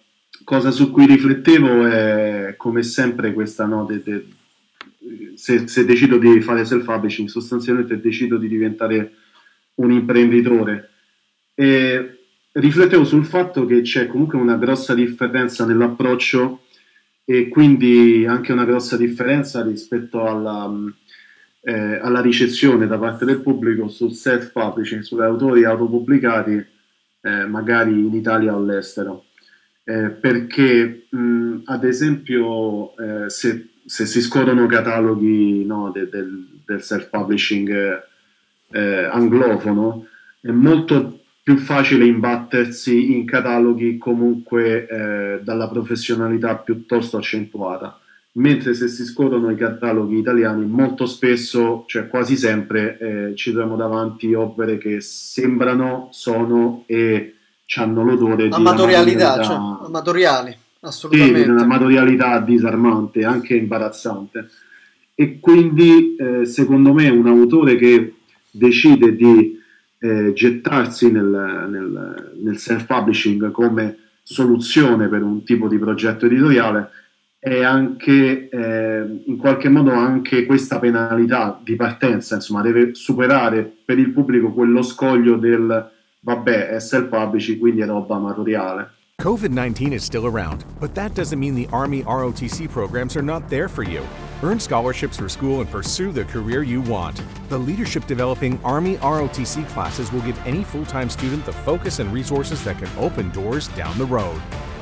[0.45, 4.27] cosa su cui riflettevo è come sempre questa no, de, de,
[5.35, 9.13] se, se, decido di fare self-publishing sostanzialmente decido di diventare
[9.77, 10.91] un imprenditore.
[11.55, 12.19] E
[12.53, 16.63] riflettevo sul fatto che c'è comunque una grossa differenza nell'approccio
[17.25, 20.71] e quindi anche una grossa differenza rispetto alla,
[21.63, 26.73] eh, alla ricezione da parte del pubblico sul self-publishing, sugli autori autopubblicati
[27.25, 29.25] eh, magari in Italia o all'estero.
[29.83, 36.83] Eh, perché mh, ad esempio eh, se, se, si scorrono cataloghi no, de, del, del
[36.83, 38.03] self-publishing
[38.71, 40.07] eh, anglofono
[40.41, 47.99] è molto più facile imbattersi in cataloghi comunque eh, dalla professionalità piuttosto accentuata
[48.37, 53.77] mentre se si scorrono i cataloghi italiani molto spesso, cioè quasi sempre, eh, ci troviamo
[53.77, 57.35] davanti opere che sembrano, sono e
[57.77, 61.43] hanno l'odore di amatorialità, cioè, amatoriali, assolutamente.
[61.43, 64.49] Sì, una amatorialità disarmante, anche imbarazzante.
[65.15, 68.15] E quindi, eh, secondo me, un autore che
[68.51, 69.61] decide di
[69.99, 76.91] eh, gettarsi nel, nel, nel self-publishing come soluzione per un tipo di progetto editoriale
[77.47, 83.99] e anche eh, in qualche modo anche questa penalità di partenza, insomma, deve superare per
[83.99, 88.93] il pubblico quello scoglio del vabbè, è self-publishing, quindi è roba amatoriale.
[89.21, 93.47] COVID 19 is still around, but that doesn't mean the Army ROTC programs are not
[93.51, 94.03] there for you.
[94.43, 97.21] Earn scholarships for school and pursue the career you want.
[97.51, 102.11] The Leadership Developing Army ROTC classes will give any full time student the focus and
[102.11, 104.41] resources that can open doors down the road.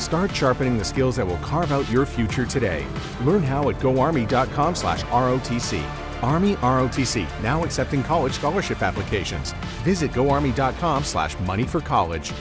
[0.00, 2.86] Start sharpening the skills that will carve out your future today.
[3.22, 5.82] Learn how at goarmy.com/rotc.
[6.22, 9.52] Army ROTC now accepting college scholarship applications.
[9.84, 10.12] Visit
[11.66, 12.32] for college.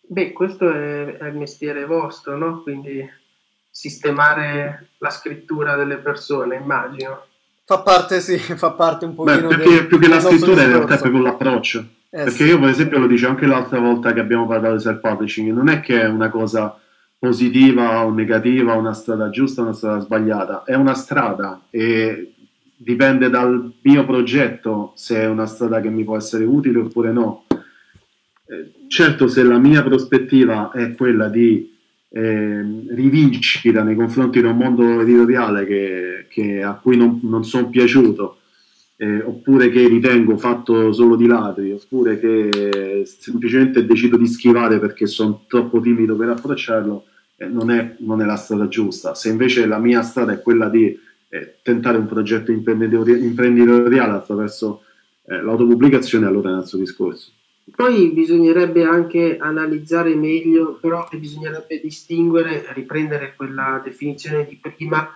[0.00, 2.62] Beh, questo è, è il mestiere vostro, no?
[2.62, 3.06] Quindi
[3.70, 7.26] sistemare la scrittura delle persone, immagino.
[7.64, 10.68] Fa parte, sì, fa parte un pochino Beh, perché del, più che la scrittura in
[10.68, 12.44] realtà è proprio l'approccio Eh, Perché sì.
[12.44, 15.80] io, per esempio, lo dicevo anche l'altra volta che abbiamo parlato di self-publishing, non è
[15.80, 16.78] che è una cosa
[17.18, 22.34] positiva o negativa, una strada giusta o una strada sbagliata, è una strada e
[22.76, 27.46] dipende dal mio progetto se è una strada che mi può essere utile oppure no.
[27.48, 31.74] Eh, certo, se la mia prospettiva è quella di
[32.10, 37.70] eh, rivincita nei confronti di un mondo editoriale che, che a cui non, non sono
[37.70, 38.36] piaciuto,
[39.02, 45.08] eh, oppure che ritengo fatto solo di ladri, oppure che semplicemente decido di schivare perché
[45.08, 49.16] sono troppo timido per approcciarlo, eh, non, è, non, è, la strada giusta.
[49.16, 50.96] Se invece la mia strada è quella di
[51.30, 54.84] eh, tentare un progetto imprenditori- imprenditoriale attraverso
[55.24, 57.32] eh, l'autopubblicazione, allora è un altro discorso.
[57.74, 65.08] Poi bisognerebbe anche analizzare meglio, però bisognerebbe distinguere, riprendere quella definizione di prima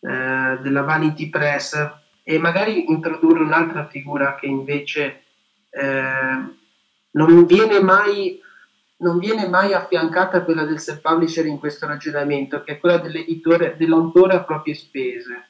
[0.00, 1.98] eh, della vanity press
[2.30, 5.24] e magari introdurre un'altra figura che invece
[5.68, 6.44] eh,
[7.10, 8.40] non, viene mai,
[8.98, 13.74] non viene mai affiancata a quella del self-publisher in questo ragionamento, che è quella dell'editore,
[13.76, 15.48] dell'autore a proprie spese.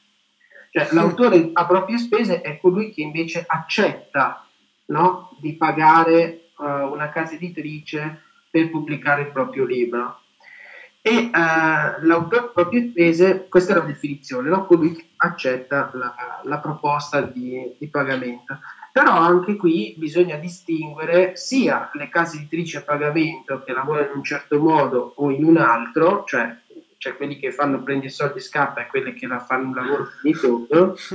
[0.71, 4.47] Cioè, l'autore a proprie spese è colui che invece accetta
[4.87, 10.20] no, di pagare uh, una casa editrice per pubblicare il proprio libro
[11.03, 14.67] e uh, l'autore proprie spese, questa è la definizione, no?
[14.67, 18.59] colui che accetta la, la proposta di, di, pagamento.
[18.93, 24.25] Però anche qui bisogna distinguere sia le case editrici a pagamento che lavorano in un
[24.25, 26.55] certo modo o in un altro, cioè,
[26.99, 29.75] cioè quelli che fanno prendi i soldi e scappa e quelli che la fanno un
[29.75, 30.67] lavoro finito,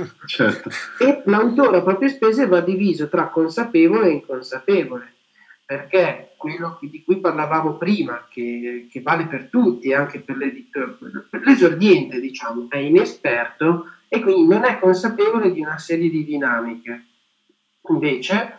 [0.26, 0.70] certo.
[0.98, 5.15] e l'autore a proprie spese va diviso tra consapevole e inconsapevole
[5.66, 10.38] perché quello di cui parlavamo prima, che, che vale per tutti, anche per,
[11.28, 17.04] per l'esordiente, diciamo, è inesperto e quindi non è consapevole di una serie di dinamiche.
[17.88, 18.58] Invece,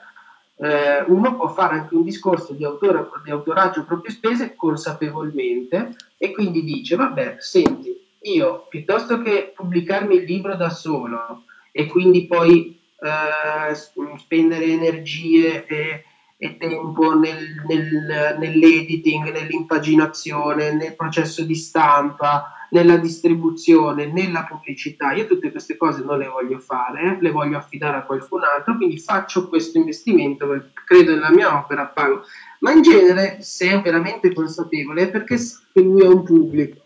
[0.58, 6.32] eh, uno può fare anche un discorso di, autore, di autoraggio proprie spese consapevolmente e
[6.32, 12.78] quindi dice, vabbè, senti, io piuttosto che pubblicarmi il libro da solo e quindi poi
[13.00, 13.74] eh,
[14.18, 16.04] spendere energie e
[16.40, 25.14] e tempo nel, nel, nell'editing, nell'impaginazione, nel processo di stampa, nella distribuzione, nella pubblicità.
[25.14, 29.00] Io tutte queste cose non le voglio fare, le voglio affidare a qualcun altro, quindi
[29.00, 30.46] faccio questo investimento,
[30.86, 32.24] credo nella mia opera, pago.
[32.60, 35.38] Ma in genere, se è veramente consapevole, è perché
[35.74, 36.84] lui è un pubblico.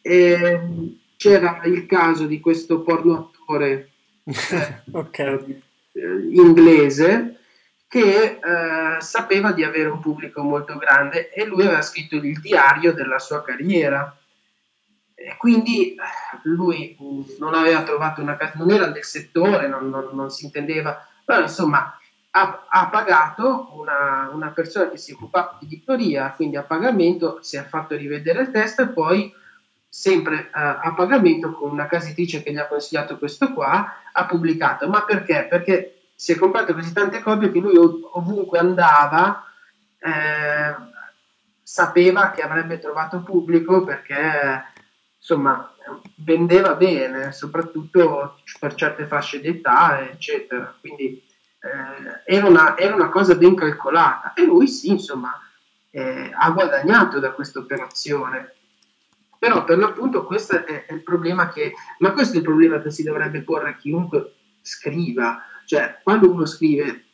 [0.00, 3.90] E c'era il caso di questo porno attore
[4.22, 5.62] eh, okay.
[5.92, 7.37] eh, inglese
[7.88, 12.92] che eh, sapeva di avere un pubblico molto grande e lui aveva scritto il diario
[12.92, 14.14] della sua carriera.
[15.14, 15.98] E quindi eh,
[16.42, 20.44] lui mm, non aveva trovato una casa, non era del settore, non, non, non si
[20.44, 21.98] intendeva, però insomma
[22.32, 27.56] ha, ha pagato una, una, persona che si occupava di editoria, quindi a pagamento si
[27.56, 29.32] è fatto rivedere il testo e poi
[29.88, 34.26] sempre uh, a pagamento con una casa editrice che gli ha consigliato questo qua, ha
[34.26, 34.86] pubblicato.
[34.88, 35.46] Ma perché?
[35.48, 39.44] Perché si è comprato così tante copie che lui ov- ovunque andava
[40.00, 40.74] eh,
[41.62, 44.64] sapeva che avrebbe trovato pubblico perché
[45.16, 45.72] insomma
[46.16, 50.76] vendeva bene, soprattutto per certe fasce di età, eccetera.
[50.80, 51.22] Quindi
[51.60, 55.40] eh, era, una, era, una, cosa ben calcolata e lui sì, insomma,
[55.90, 58.54] eh, ha guadagnato da questa operazione.
[59.38, 62.90] Però per l'appunto questo è, è il problema che, ma questo è il problema che
[62.90, 67.04] si dovrebbe porre a chiunque scriva, cioè, quando uno scrive,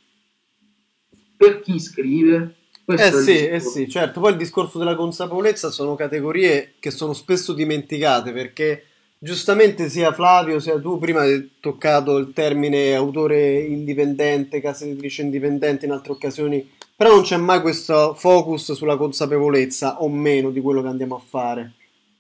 [1.37, 2.55] per chi scrive?
[2.87, 4.21] eh sì, eh sì, certo.
[4.21, 8.85] Poi il discorso della consapevolezza sono categorie che sono spesso dimenticate perché
[9.19, 15.87] giustamente sia Flavio sia tu prima hai toccato il termine autore indipendente, casa editrice indipendente
[15.87, 20.81] in altre occasioni, però non c'è mai questo focus sulla consapevolezza o meno di quello
[20.81, 21.73] che andiamo a fare.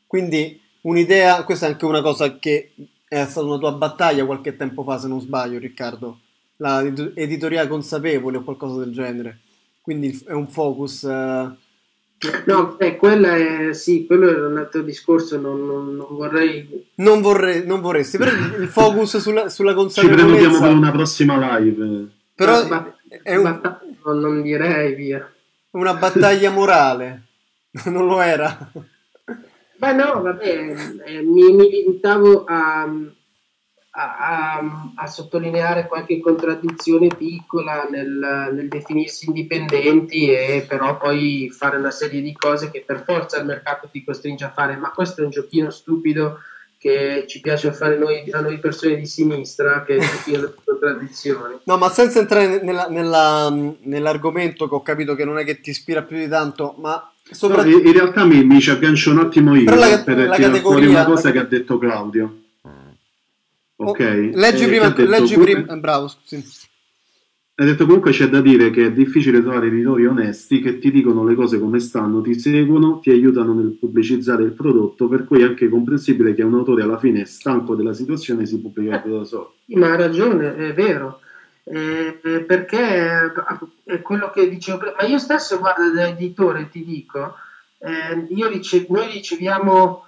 [0.08, 2.72] Quindi un'idea, questa è anche una cosa che
[3.06, 6.18] è stata una tua battaglia qualche tempo fa, se non sbaglio, Riccardo
[6.58, 6.82] la
[7.14, 9.40] editoria consapevole o qualcosa del genere.
[9.80, 11.02] Quindi è un focus.
[11.02, 11.54] Uh...
[12.46, 16.90] No, eh, quella è, sì, quello è un altro discorso, non, non, non vorrei...
[16.96, 17.66] Non, vorrei...
[17.66, 20.26] non vorresti, però il focus sulla, sulla consapevolezza...
[20.26, 22.06] Ci prenotiamo per una prossima live.
[22.34, 23.60] Però no, ma, è un...
[24.04, 25.30] non, non direi, via.
[25.72, 27.24] Una battaglia morale,
[27.86, 28.70] non lo era.
[29.76, 32.88] Beh no, vabbè, eh, mi, mi limitavo a
[33.96, 41.76] a, a, a, sottolineare qualche contraddizione piccola nel, nel, definirsi indipendenti e però poi fare
[41.76, 45.20] una serie di cose che per forza il mercato ti costringe a fare, ma questo
[45.20, 46.40] è un giochino stupido
[46.76, 51.54] che ci piace fare noi, a noi persone di sinistra, che ci pieno di contraddizioni.
[51.62, 53.48] No, ma senza entrare nella, nella,
[53.82, 57.78] nell'argomento che ho capito che non è che ti ispira più di tanto, ma soprattutto...
[57.78, 60.86] No, in realtà mi, mi ci aggancio un attimo io la, per la tirare fuori
[60.86, 62.38] una cosa che ha detto Claudio.
[63.76, 64.30] Oh, ok.
[64.34, 66.42] Leggi eh, prima, leggi prima, bravo, sì.
[67.56, 71.24] Hai detto comunque c'è da dire che è difficile trovare editori onesti che ti dicono
[71.24, 75.44] le cose come stanno, ti seguono, ti aiutano nel pubblicizzare il prodotto, per cui è
[75.44, 79.54] anche comprensibile che un autore alla fine, stanco della situazione, si pubblica da solo.
[79.66, 81.20] Ma ha ragione, è vero,
[81.62, 83.32] eh, perché
[83.84, 87.36] è quello che dicevo prima, ma io stesso guarda da editore ti dico,
[87.78, 90.06] eh, ricev- noi riceviamo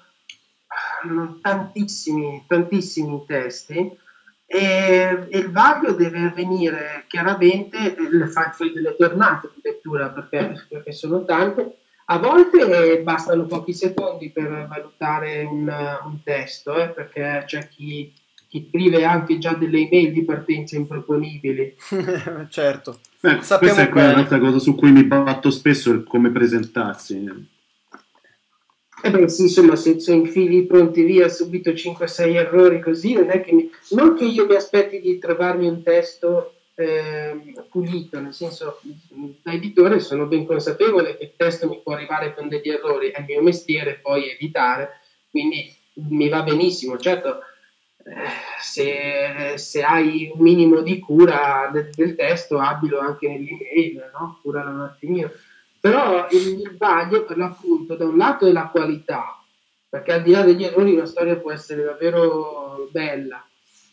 [1.40, 4.04] tantissimi, tantissimi testi
[4.46, 10.92] e, e il vaglio deve avvenire chiaramente, le fai delle tornate di lettura perché, perché
[10.92, 15.68] sono tante, a volte bastano pochi secondi per valutare un,
[16.04, 18.12] un testo, eh, perché c'è chi,
[18.48, 21.74] chi, scrive anche già delle email di partenza improponibili.
[22.48, 23.00] certo.
[23.20, 27.54] Eh, questa è un'altra cosa su cui mi batto spesso, è come presentarsi.
[29.02, 33.42] Eh beh sì, insomma, se, se infili pronti via subito 5-6 errori così, non è
[33.42, 33.70] che mi...
[33.90, 38.80] non che io mi aspetti di trovarmi un testo eh, pulito, nel senso,
[39.42, 43.20] da editore sono ben consapevole che il testo mi può arrivare con degli errori, è
[43.20, 45.74] il mio mestiere poi editare, quindi
[46.08, 47.40] mi va benissimo, certo.
[47.98, 48.12] Eh,
[48.60, 54.38] se, se, hai un minimo di cura del, del testo, abilo anche nell'email, no?
[54.42, 55.30] cura un attimino
[55.90, 59.40] però il, vaglio per l'appunto da un lato è la qualità,
[59.88, 63.46] perché al di là degli errori una storia può essere davvero bella,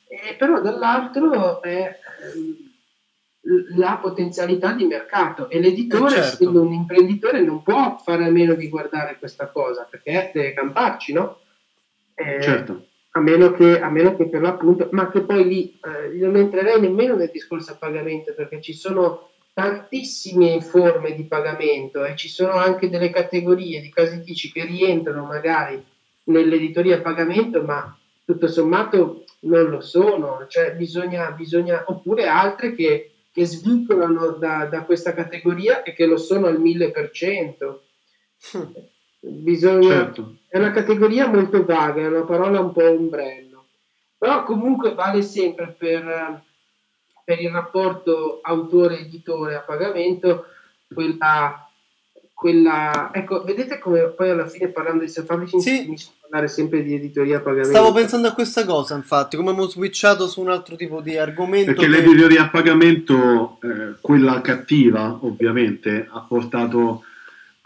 [0.08, 2.00] e però dall'altro è
[2.34, 6.34] ehm, la potenzialità di mercato e l'editore, eh certo.
[6.34, 11.14] essendo un imprenditore, non può fare a meno di guardare questa cosa perché deve camparci,
[11.14, 11.42] no?
[12.16, 12.88] Eh, certo.
[13.16, 16.82] A meno, che, a meno che per l'appunto, ma che poi lì eh, non entrerei
[16.82, 22.54] nemmeno nel discorso a pagamento perché ci sono tantissime forme di pagamento e ci sono
[22.54, 25.84] anche delle categorie di casetici che rientrano magari
[26.26, 27.96] nell'editoria a pagamento ma
[28.26, 34.84] tutto sommato non lo sono, cioè bisogna, bisogna oppure altre che, che svincolano da, da,
[34.84, 37.78] questa categoria e che lo sono al 1000%.
[39.20, 40.36] Bisogna, certo.
[40.48, 43.66] È una categoria molto vaga, è una parola un po' ombrello,
[44.18, 46.44] però comunque vale sempre per
[47.24, 50.46] per il rapporto autore-editore a pagamento,
[50.94, 51.68] quella,
[52.34, 55.82] quella, ecco, vedete come poi alla fine parlando di self-publishing sì.
[55.84, 57.70] finisce a parlare sempre di editoria a pagamento.
[57.70, 61.72] Stavo pensando a questa cosa, infatti, come abbiamo switchato su un altro tipo di argomento.
[61.72, 61.92] Perché che...
[61.92, 67.04] l'editoria a pagamento, eh, quella cattiva, ovviamente, ha portato...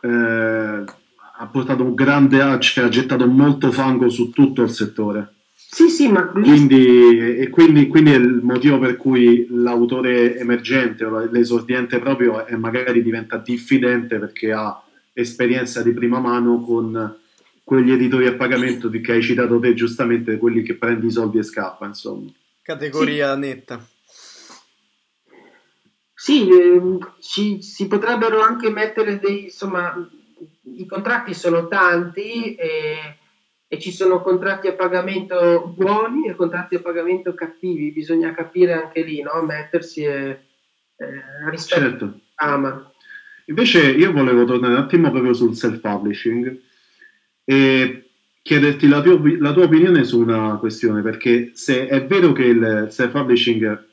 [0.01, 1.05] Eh,
[1.39, 5.33] ha portato un grande, cioè, ha gettato molto fango su tutto il settore
[5.69, 11.29] sì, sì, ma quindi, e quindi, quindi, è il motivo per cui l'autore emergente o
[11.29, 17.17] l'esordiente proprio è magari diventa diffidente perché ha esperienza di prima mano con
[17.65, 21.39] quegli editori a pagamento di che hai citato te giustamente, quelli che prendi i soldi
[21.39, 22.31] e scappa, insomma.
[22.61, 23.39] Categoria sì.
[23.39, 23.87] netta.
[26.13, 26.81] Sì, eh,
[27.19, 29.93] ci, si potrebbero anche mettere dei, insomma,
[30.63, 33.16] i contratti sono tanti e
[33.67, 39.03] e ci sono contratti a pagamento buoni e contratti a pagamento cattivi, bisogna capire anche
[39.03, 39.41] lì, no?
[39.43, 40.39] mettersi e
[40.95, 42.19] eh, rispetto certo.
[42.35, 42.91] ama.
[43.45, 46.59] Invece io volevo tornare un attimo proprio sul self-publishing
[47.43, 48.09] e
[48.41, 52.87] chiederti la tua, la tua opinione su una questione, perché se è vero che il
[52.89, 53.85] self-publishing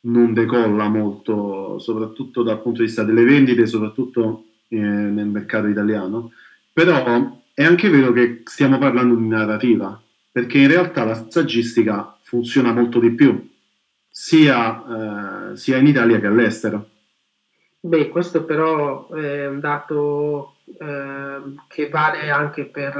[0.00, 6.32] non decolla molto, soprattutto dal punto di vista delle vendite, soprattutto eh, nel mercato italiano,
[6.72, 9.98] però è anche vero che stiamo parlando di narrativa,
[10.30, 13.48] perché in realtà la saggistica funziona molto di più,
[14.10, 16.90] sia, eh, sia in Italia che all'estero.
[17.80, 22.94] Beh, questo però è un dato eh, che vale anche per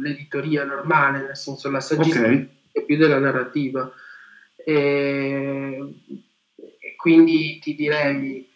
[0.00, 2.48] l'editoria normale, nel senso la saggistica okay.
[2.72, 3.88] è più della narrativa.
[4.56, 5.94] E,
[6.56, 8.50] e quindi ti direi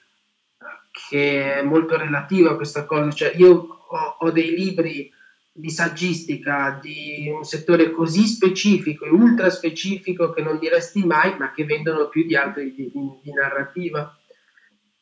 [0.91, 3.13] che è molto relativa questa cosa.
[3.13, 5.15] Cioè, io ho, ho dei libri
[5.57, 11.53] di saggistica di un settore così specifico e ultra specifico che non diresti mai, ma
[11.53, 14.15] che vendono più di altri di, di, di narrativa,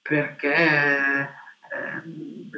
[0.01, 1.43] perché eh,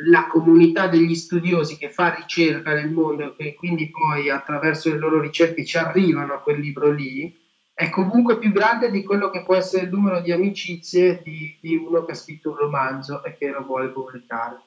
[0.08, 5.20] la comunità degli studiosi che fa ricerca nel mondo e quindi poi attraverso le loro
[5.20, 7.34] ricerche ci arrivano a quel libro lì,
[7.72, 11.76] è comunque più grande di quello che può essere il numero di amicizie di, di
[11.76, 14.60] uno che ha scritto un romanzo e che lo vuole pubblicare.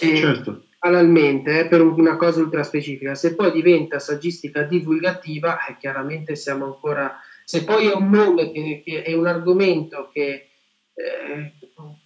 [0.00, 0.66] E certo.
[0.78, 6.64] Banalmente, eh, per una cosa ultra specifica, se poi diventa saggistica divulgativa, eh, chiaramente siamo
[6.64, 7.20] ancora...
[7.44, 10.48] Se poi è un nome che, che è un argomento che,
[10.94, 11.52] eh,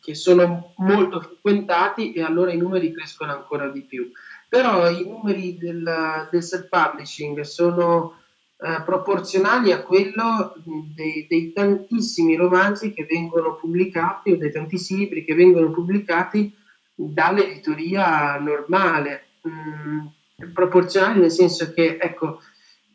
[0.00, 4.10] che sono molto frequentati, e allora i numeri crescono ancora di più.
[4.48, 8.18] Però i numeri del, del self-publishing sono
[8.58, 10.54] eh, proporzionali a quello
[10.94, 16.54] dei, dei, tantissimi romanzi che vengono pubblicati o dei tantissimi libri che vengono pubblicati
[16.96, 20.06] dall'editoria normale, mm,
[20.52, 22.40] proporzionali nel senso che, ecco,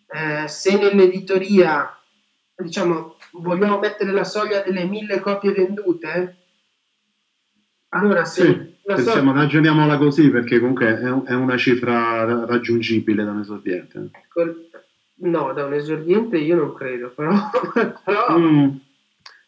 [0.07, 1.97] eh, se nell'editoria,
[2.57, 6.37] diciamo, vogliamo mettere la soglia delle mille copie vendute,
[7.89, 8.43] allora se...
[8.43, 8.69] Sì.
[8.83, 14.09] Pensiamo, ragioniamola così perché comunque è, una cifra raggiungibile da un esordiente.
[14.11, 14.41] Ecco,
[15.21, 17.31] No, da un esordiente io non credo, però...
[18.03, 18.37] però...
[18.37, 18.69] Mm.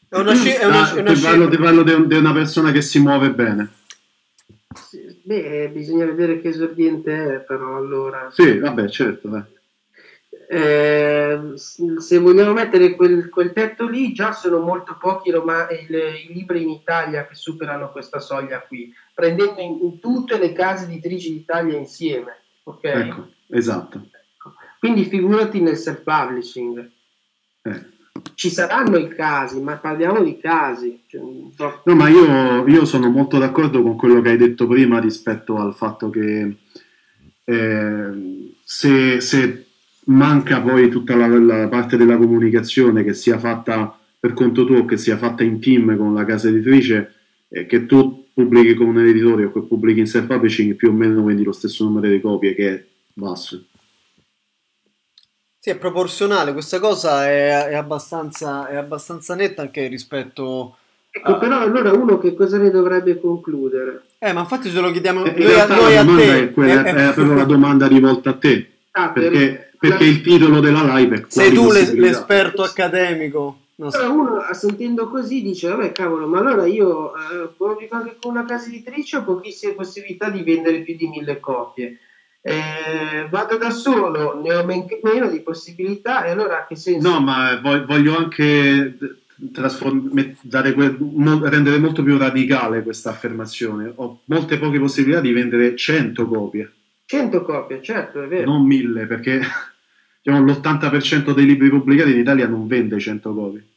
[0.09, 2.33] È una, sci- è una, ah, una ti, parlo, ti parlo di, un, di, una
[2.33, 3.67] persona che si muove bene.
[5.33, 8.29] Beh, bisogna vedere che esordiente è, però allora...
[8.29, 9.47] Sì, vabbè, certo.
[10.47, 16.33] Eh, se vogliamo mettere quel, quel, tetto lì, già sono molto pochi roma- i, i,
[16.33, 21.33] libri in Italia che superano questa soglia qui, prendendo in, in tutte le case editrici
[21.33, 22.41] d'Italia insieme.
[22.65, 22.83] Ok?
[22.83, 24.05] Ecco, esatto.
[24.77, 26.91] Quindi figurati nel self-publishing.
[27.63, 27.91] Eh.
[28.35, 31.01] Ci saranno i casi, ma parliamo di casi.
[31.07, 31.21] Cioè,
[31.83, 35.73] no, ma io, io, sono molto d'accordo con quello che hai detto prima rispetto al
[35.73, 36.57] fatto che
[37.43, 39.65] eh, se, se,
[40.05, 44.97] manca poi tutta la, la, parte della comunicazione che sia fatta per conto tuo, che
[44.97, 47.13] sia fatta in team con la casa editrice,
[47.47, 51.23] eh, che tu pubblichi come un editore o che pubblichi in self-publishing più o meno
[51.23, 52.83] vendi lo stesso numero di copie che è
[53.13, 53.65] basso.
[55.63, 60.75] Sì, è proporzionale, questa cosa è, è, abbastanza, è abbastanza netta anche rispetto...
[61.09, 61.37] Ecco, a...
[61.37, 64.07] però allora uno che cosa ne dovrebbe concludere?
[64.19, 66.39] Eh, ma infatti ce lo chiediamo eh, noi, a, noi a te.
[66.41, 68.71] È, quella, eh, è proprio la domanda rivolta a te.
[68.91, 73.59] Ah, perché, per, perché il titolo della live è Sei tu l'esperto accademico.
[73.75, 74.11] Non so.
[74.11, 79.15] uno sentendo così dice, vabbè cavolo, ma allora io eh, anche con una casa editrice
[79.15, 81.99] ho pochissime possibilità di vendere più di mille copie
[82.45, 87.09] eh, vado da solo, ne ho men- meno di possibilità e allora che senso?
[87.09, 88.97] No, ma voglio anche
[89.53, 90.97] trasform- que-
[91.49, 93.93] rendere molto più radicale questa affermazione.
[93.95, 96.69] Ho molte poche possibilità di vendere 100 copie.
[97.05, 98.51] 100 copie, certo, è vero.
[98.51, 99.39] Non 1000, perché
[100.21, 103.67] diciamo, l'80% dei libri pubblicati in Italia non vende 100 copie.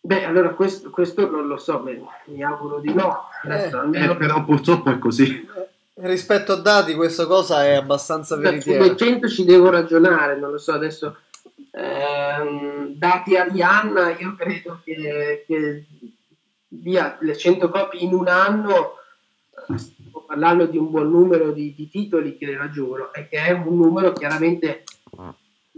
[0.00, 3.24] Beh, allora questo, questo non lo so, beh, mi auguro di no.
[3.42, 5.46] Adesso, eh, eh, però purtroppo è così.
[5.98, 8.84] Rispetto a dati, questa cosa è abbastanza veritiera.
[8.84, 11.16] Sulle 100 ci devo ragionare, non lo so, adesso
[11.70, 15.84] ehm, dati Arianna, io credo che, che
[16.68, 18.96] via le 100 copie in un anno,
[19.76, 23.76] stiamo parlando di un buon numero di, di titoli che raggiungono e che è un
[23.76, 24.84] numero chiaramente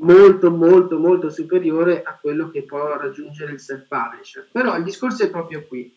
[0.00, 4.48] molto molto molto superiore a quello che può raggiungere il self-publisher.
[4.50, 5.96] Però il discorso è proprio qui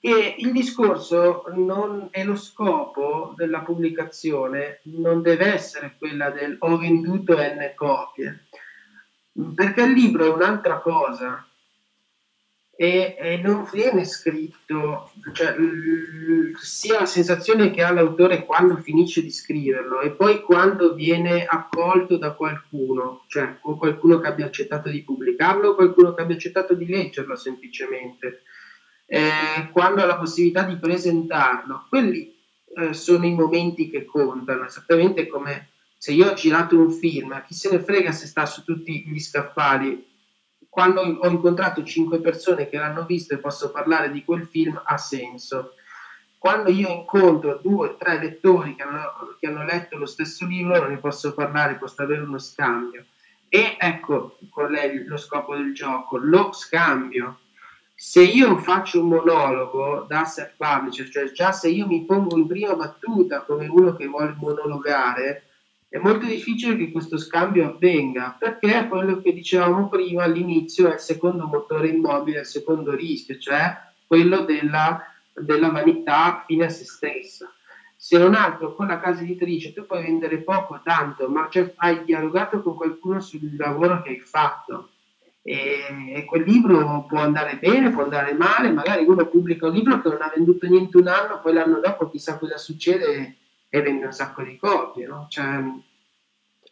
[0.00, 6.76] che il discorso non è lo scopo della pubblicazione, non deve essere quella del ho
[6.78, 8.46] venduto n copie,
[9.54, 11.42] perché il libro è un'altra cosa.
[12.80, 15.56] E, e non viene scritto, cioè,
[16.60, 22.18] sia la sensazione che ha l'autore quando finisce di scriverlo e poi quando viene accolto
[22.18, 26.74] da qualcuno, cioè o qualcuno che abbia accettato di pubblicarlo o qualcuno che abbia accettato
[26.74, 28.44] di leggerlo semplicemente
[29.10, 32.36] eh, quando ha la possibilità di presentarlo, quelli
[32.76, 37.54] eh, sono i momenti che contano, esattamente come se io ho girato un film, chi
[37.54, 40.06] se ne frega se sta su tutti gli scaffali,
[40.68, 44.98] quando ho incontrato cinque persone che l'hanno visto e posso parlare di quel film ha
[44.98, 45.72] senso.
[46.36, 50.78] Quando io incontro due o tre lettori che hanno, che hanno letto lo stesso libro,
[50.78, 53.06] non ne posso parlare, posso avere uno scambio.
[53.48, 57.38] E ecco qual è lo scopo del gioco, lo scambio
[58.00, 62.76] se io faccio un monologo da self-publisher, cioè già se io mi pongo in prima
[62.76, 65.48] battuta come uno che vuole monologare,
[65.88, 71.00] è molto difficile che questo scambio avvenga, perché quello che dicevamo prima all'inizio è il
[71.00, 73.76] secondo motore immobile, il secondo rischio, cioè
[74.06, 77.52] quello della, della vanità fine a se stessa.
[77.96, 81.74] Se non altro con la casa editrice tu puoi vendere poco o tanto, ma cioè,
[81.78, 84.90] hai dialogato con qualcuno sul lavoro che hai fatto
[85.48, 90.08] e, quel libro può andare bene, può andare male, magari uno pubblica un libro che
[90.10, 93.36] non ha venduto niente un anno, poi l'anno dopo chissà cosa succede
[93.70, 95.26] e vende un sacco di copie, no?
[95.30, 95.62] Cioè,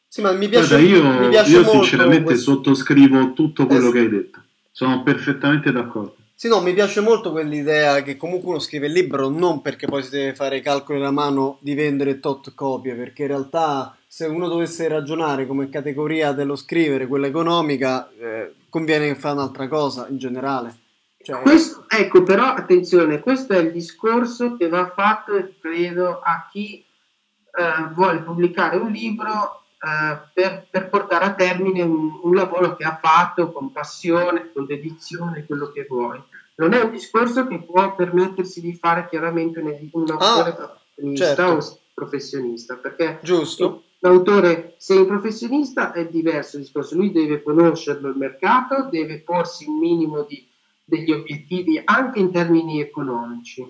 [0.07, 2.53] sì, ma mi piace, Guarda, io, mi piace io sinceramente questo...
[2.53, 6.17] sottoscrivo tutto quello es- che hai detto, sono perfettamente d'accordo.
[6.35, 10.03] Sì, no, mi piace molto quell'idea che comunque uno scrive il libro non perché poi
[10.03, 14.25] si deve fare i calcoli alla mano di vendere tot copie, perché in realtà se
[14.25, 20.17] uno dovesse ragionare come categoria dello scrivere, quella economica, eh, conviene fare un'altra cosa in
[20.17, 20.75] generale.
[21.23, 21.43] Cioè...
[21.43, 27.93] Questo, ecco, però attenzione, questo è il discorso che va fatto, credo, a chi eh,
[27.93, 32.99] vuole pubblicare un libro eh, per, per, portare a termine un, un, lavoro che ha
[32.99, 36.23] fatto con passione, con dedizione, quello che vuoi.
[36.55, 41.35] Non è un discorso che può permettersi di fare chiaramente un, un autore ah, professionista
[41.35, 41.53] certo.
[41.53, 43.83] o professionista, perché Giusto.
[44.09, 46.97] L'autore, se è un professionista, è diverso il discorso.
[46.97, 50.47] Lui deve conoscerlo il mercato, deve porsi un minimo di,
[50.85, 53.67] degli obiettivi anche in termini economici.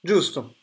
[0.00, 0.54] Giusto.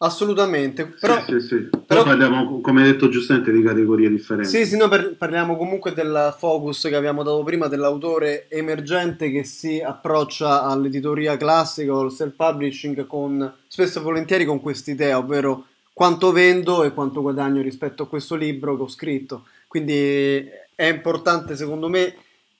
[0.00, 1.56] Assolutamente, però, sì, sì, sì.
[1.56, 4.48] però, però parliamo, come hai detto giustamente, di categorie differenti.
[4.48, 9.42] Sì, sì, no, per, parliamo comunque del focus che abbiamo dato prima dell'autore emergente che
[9.42, 15.64] si approccia all'editoria classica o al self-publishing con, spesso e volentieri con quest'idea, ovvero
[15.98, 19.46] quanto vendo e quanto guadagno rispetto a questo libro che ho scritto.
[19.66, 22.14] Quindi è importante, secondo me,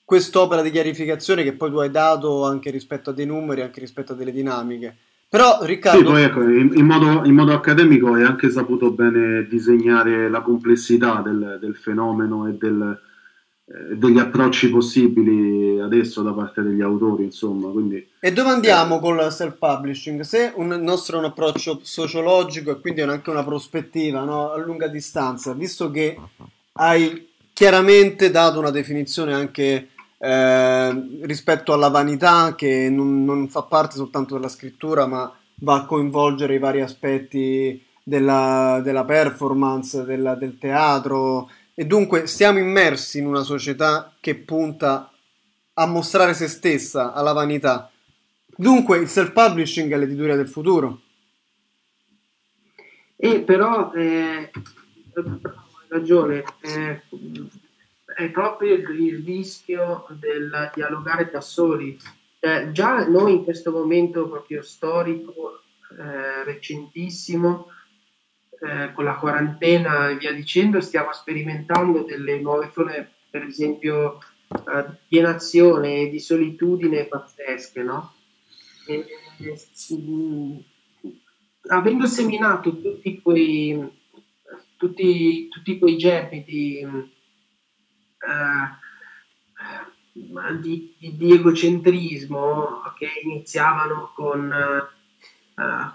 [0.05, 4.13] quest'opera di chiarificazione che poi tu hai dato anche rispetto a dei numeri, anche rispetto
[4.13, 4.97] a delle dinamiche.
[5.29, 5.99] Però Riccardo...
[6.01, 11.23] Sì, poi ecco, in, modo, in, modo, accademico hai anche saputo bene disegnare la complessità
[11.25, 13.01] del, del fenomeno e del,
[13.95, 17.69] degli approcci possibili adesso da parte degli autori, insomma.
[17.69, 20.23] Quindi, e dove andiamo eh, con il self-publishing?
[20.23, 24.53] Se un, il nostro è un approccio sociologico e quindi anche una prospettiva no?
[24.53, 26.19] a lunga distanza, visto che
[26.73, 33.97] hai chiaramente dato una definizione anche eh, rispetto alla vanità che non, non, fa parte
[33.97, 40.57] soltanto della scrittura ma va a coinvolgere i vari aspetti della, della performance, della, del
[40.57, 41.51] teatro
[41.81, 45.13] e dunque siamo immersi in una società che punta
[45.75, 47.89] a mostrare se stessa, alla vanità.
[48.49, 51.03] Dunque il self-publishing è l'editoria del futuro.
[53.15, 54.51] E però eh,
[55.87, 57.03] ragione, eh,
[58.17, 61.97] è proprio il rischio del dialogare da soli.
[62.41, 65.61] Eh, già noi in questo momento proprio storico,
[65.97, 67.69] eh, recentissimo,
[68.61, 74.87] eh, con la quarantena e via dicendo, stiamo sperimentando delle nuove forme, per esempio, eh,
[75.09, 78.15] di alienazione e di solitudine pazzesche, no?
[78.87, 79.05] E,
[79.95, 80.59] mh,
[81.69, 83.89] avendo seminato tutti quei,
[84.77, 87.17] tutti, tutti quei germi di eh,
[90.61, 94.98] di, di, egocentrismo che iniziavano con, uh,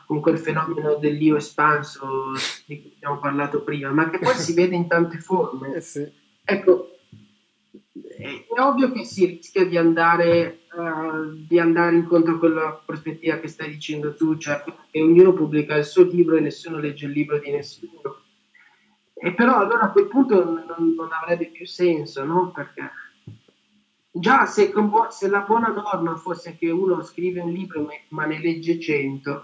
[0.06, 2.34] con, quel fenomeno dell'io espanso
[2.66, 5.76] di cui abbiamo parlato prima, ma che poi si vede in tante forme.
[5.76, 6.12] Eh sì.
[6.44, 6.98] Ecco,
[8.18, 13.38] è, è, ovvio che si rischia di andare, uh, di andare incontro a quella prospettiva
[13.38, 17.12] che stai dicendo tu, cioè che ognuno pubblica il suo libro e nessuno legge il
[17.12, 18.22] libro di nessuno
[19.24, 22.52] e però allora a quel punto non, non avrebbe più senso, no?
[22.52, 22.92] Perché
[24.14, 24.72] già se,
[25.10, 29.40] se, la buona norma fosse che uno scrive un libro ma ne legge 100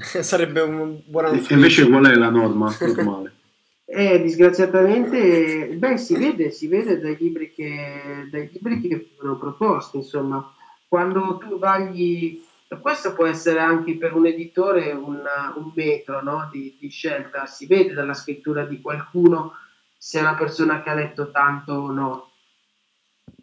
[0.22, 3.34] sarebbe un buon E invece qual è la norma normale?
[3.84, 9.98] eh, disgraziatamente, beh, si vede, si vede dai libri che, dai libri che vengono proposti,
[9.98, 10.54] insomma,
[10.88, 12.40] quando tu vagli
[12.80, 16.48] questo può essere anche per un editore una, un metro no?
[16.52, 19.54] di, di, scelta, si vede dalla scrittura di qualcuno
[19.98, 22.29] se è una persona che ha letto tanto o no.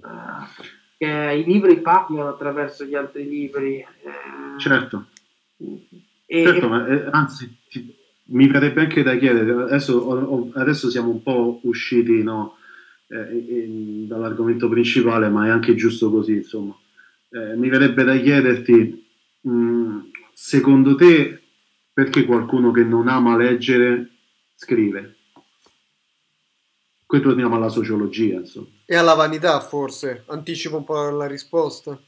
[0.01, 0.45] Uh,
[0.99, 3.77] I libri parlano attraverso gli altri libri.
[3.77, 5.07] Eh, certo,
[6.25, 7.95] e, certo ma, eh, anzi ti,
[8.29, 12.57] mi verrebbe anche da chiedere, adesso, adesso siamo un po' usciti no,
[13.07, 16.75] eh, dall'argomento principale, ma è anche giusto così, insomma.
[17.29, 19.05] Eh, mi verrebbe da chiederti
[19.47, 19.99] Mm,
[20.33, 21.41] secondo te
[21.93, 24.09] perché qualcuno che non ama leggere
[24.55, 25.16] scrive?
[27.07, 28.67] Qui torniamo alla sociologia, insomma.
[28.85, 30.25] E alla vanità, forse.
[30.27, 31.99] Anticipo un po' la risposta.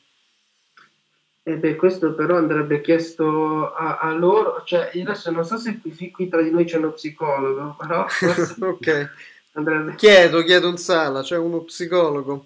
[1.42, 4.62] E beh, questo però andrebbe chiesto a, a, loro.
[4.64, 8.06] Cioè, io adesso non so se qui, qui tra di noi c'è uno psicologo, però...
[8.70, 9.10] ok.
[9.54, 9.96] Andrebbe...
[9.96, 12.46] Chiedo, chiedo in sala, c'è uno psicologo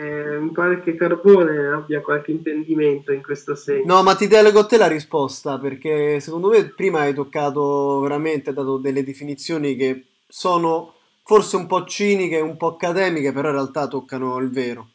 [0.00, 3.86] eh, mi pare che Carbone abbia qualche intendimento in questo senso.
[3.86, 8.48] No, ma ti delego a te la risposta perché secondo me prima hai toccato veramente,
[8.48, 10.94] hai dato delle definizioni che sono
[11.30, 14.88] forse un po' ciniche, un po' accademiche, però in realtà toccano il vero.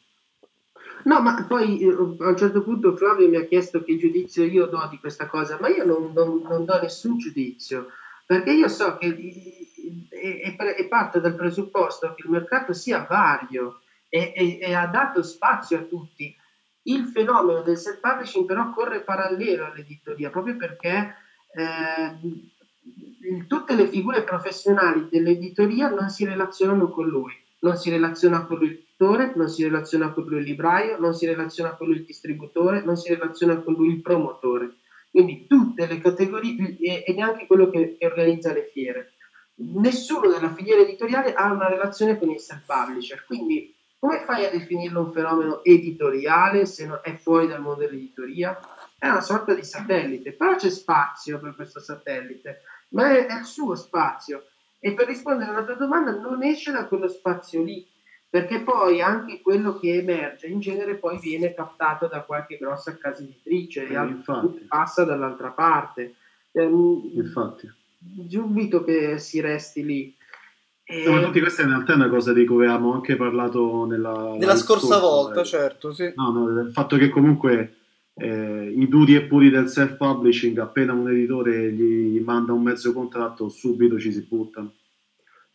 [1.06, 4.66] No, ma poi eh, a un certo punto Flavio mi ha chiesto che giudizio io
[4.66, 7.88] do di questa cosa, ma io non, non, non do nessun giudizio,
[8.26, 9.08] perché io so che
[10.10, 13.80] e, e, parto dal presupposto che il mercato sia vario
[14.10, 16.36] e, e, e ha dato spazio a tutti.
[16.82, 21.16] Il fenomeno del self-publishing però corre parallelo all'editoria, proprio perché
[21.54, 22.18] eh,
[23.48, 28.68] tutte le figure professionali dell'editoria non si relazionano con lui, non si relaziona con lui
[28.68, 32.06] il editore, non si relaziona con lui il libraio, non si relaziona con lui il
[32.06, 34.78] distributore, non si relaziona con lui il promotore.
[35.12, 39.14] Quindi tutte le categorie e, e neanche quello che, che organizza le fiere.
[39.56, 45.06] Nessuno della filiera editoriale ha una relazione con il self-publisher, quindi come fai a definirlo
[45.06, 48.58] un fenomeno editoriale se non è fuori dal mondo dell'editoria?
[48.98, 52.62] È una sorta di satellite, però c'è spazio per questo satellite,
[52.96, 54.46] ma è, è il suo spazio.
[54.80, 57.86] E per rispondere alla tua domanda non esce da quello spazio lì,
[58.30, 63.22] perché poi anche quello che emerge in genere poi viene captato da qualche grossa casa
[63.22, 66.16] editrice eh, e passa dall'altra parte.
[66.52, 67.72] Ehm, infatti.
[67.98, 70.16] Dubito che si resti lì.
[70.84, 71.04] E...
[71.04, 74.56] No, infatti questa in realtà è una cosa di cui avevamo anche parlato nella, nella
[74.56, 75.46] scorsa volta, eh.
[75.46, 76.14] certo, sì.
[76.16, 77.78] No, no, il fatto che comunque
[78.16, 83.50] eh, i duri e puri del self-publishing, appena un editore gli manda un mezzo contratto,
[83.50, 84.74] subito ci si buttano.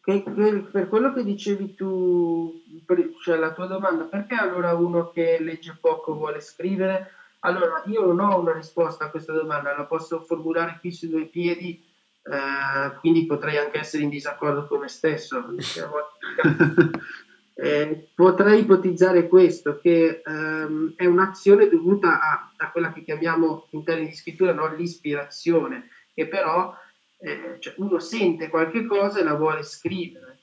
[0.02, 5.38] Per, per quello che dicevi tu, per, cioè la tua domanda, perché allora uno che
[5.40, 7.12] legge poco vuole scrivere?
[7.40, 11.26] Allora, io non ho una risposta a questa domanda, la posso formulare qui su due
[11.26, 11.88] piedi
[12.22, 15.40] eh, quindi potrei anche essere in disaccordo con me stesso.
[15.50, 15.94] Diciamo.
[17.62, 23.84] eh, potrei ipotizzare questo, che ehm, è un'azione dovuta a, a, quella che chiamiamo in
[23.84, 24.74] termini di scrittura no?
[24.74, 26.74] l'ispirazione, che però
[27.18, 30.38] eh, cioè uno sente qualche cosa e la vuole scrivere.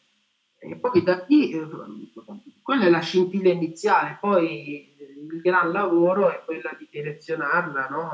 [0.60, 1.68] E poi da lì, eh,
[2.62, 8.10] quella è la scintilla iniziale, poi il gran lavoro è quella di direzionarla, no?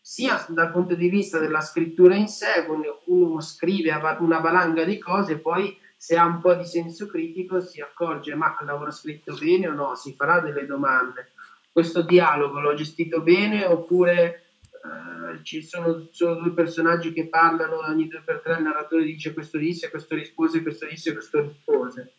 [0.00, 4.98] sia dal punto di vista della scrittura in sé, quando uno scrive una valanga di
[4.98, 9.68] cose, poi se ha un po' di senso critico si accorge ma l'avrò scritto bene
[9.68, 11.32] o no, si farà delle domande.
[11.72, 18.06] Questo dialogo l'ho gestito bene oppure eh, ci sono solo due personaggi che parlano ogni
[18.06, 22.12] due per tre, il narratore dice questo disse, questo rispose, questo disse, questo rispose.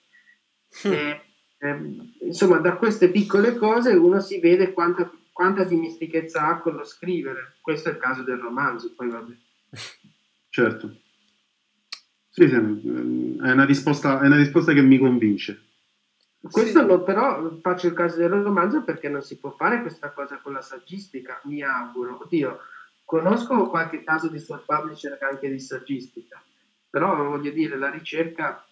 [0.87, 0.91] Mm.
[0.91, 1.21] E,
[1.59, 6.85] eh, insomma, da queste piccole cose uno si vede quanta quanta dimestichezza ha con lo
[6.85, 7.57] scrivere.
[7.61, 9.33] Questo è il caso del romanzo, poi vabbè.
[10.49, 10.95] Certo.
[12.35, 15.67] Sì, sì, è una risposta, è una risposta che mi convince.
[16.41, 16.85] Questo sì.
[16.85, 20.51] no, però faccio il caso del romanzo perché non si può fare questa cosa con
[20.51, 22.19] la saggistica, mi auguro.
[22.23, 22.59] Oddio,
[23.05, 26.43] conosco qualche caso di suo publisher anche di saggistica,
[26.89, 28.65] però voglio dire, la ricerca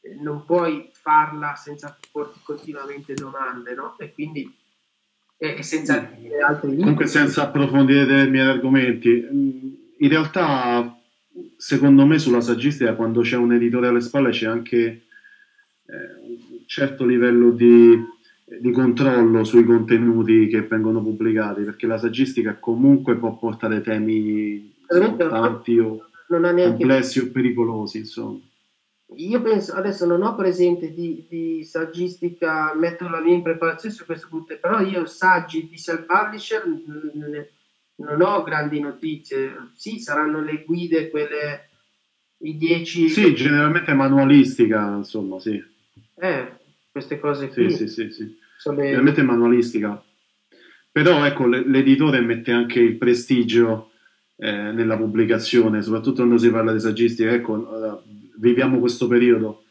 [0.00, 3.94] eh, non puoi farla senza porti continuamente domande, no?
[3.96, 4.52] E quindi
[5.36, 6.82] e senza dire altri libri.
[6.82, 9.28] Comunque senza approfondire determinati argomenti,
[9.98, 10.93] in realtà
[11.56, 14.76] secondo me sulla saggistica quando c'è un editore alle spalle c'è anche
[15.86, 17.98] eh, un certo livello di,
[18.60, 25.78] di, controllo sui contenuti che vengono pubblicati, perché la saggistica comunque può portare temi importanti
[25.78, 28.40] o complessi o pericolosi, insomma.
[29.16, 34.04] Io penso, adesso non ho presente di, di saggistica, metto la mia in preparazione su
[34.04, 36.64] questo punto, però io saggi di self-publisher
[37.96, 39.70] non ho grandi notizie.
[39.74, 41.68] Sì, saranno le guide, quelle,
[42.38, 43.08] i 10...
[43.08, 45.62] Sì, generalmente manualistica, insomma, sì.
[46.16, 46.52] Eh,
[46.90, 47.70] queste cose qui.
[47.70, 48.22] Sì, sì, sì, sì.
[48.70, 48.74] Le...
[48.76, 50.02] Generalmente manualistica.
[50.90, 53.90] Però, ecco, l'editore mette anche il prestigio
[54.36, 57.32] eh, nella pubblicazione, soprattutto quando si parla di saggistica.
[57.32, 58.02] Ecco,
[58.36, 59.63] viviamo questo periodo.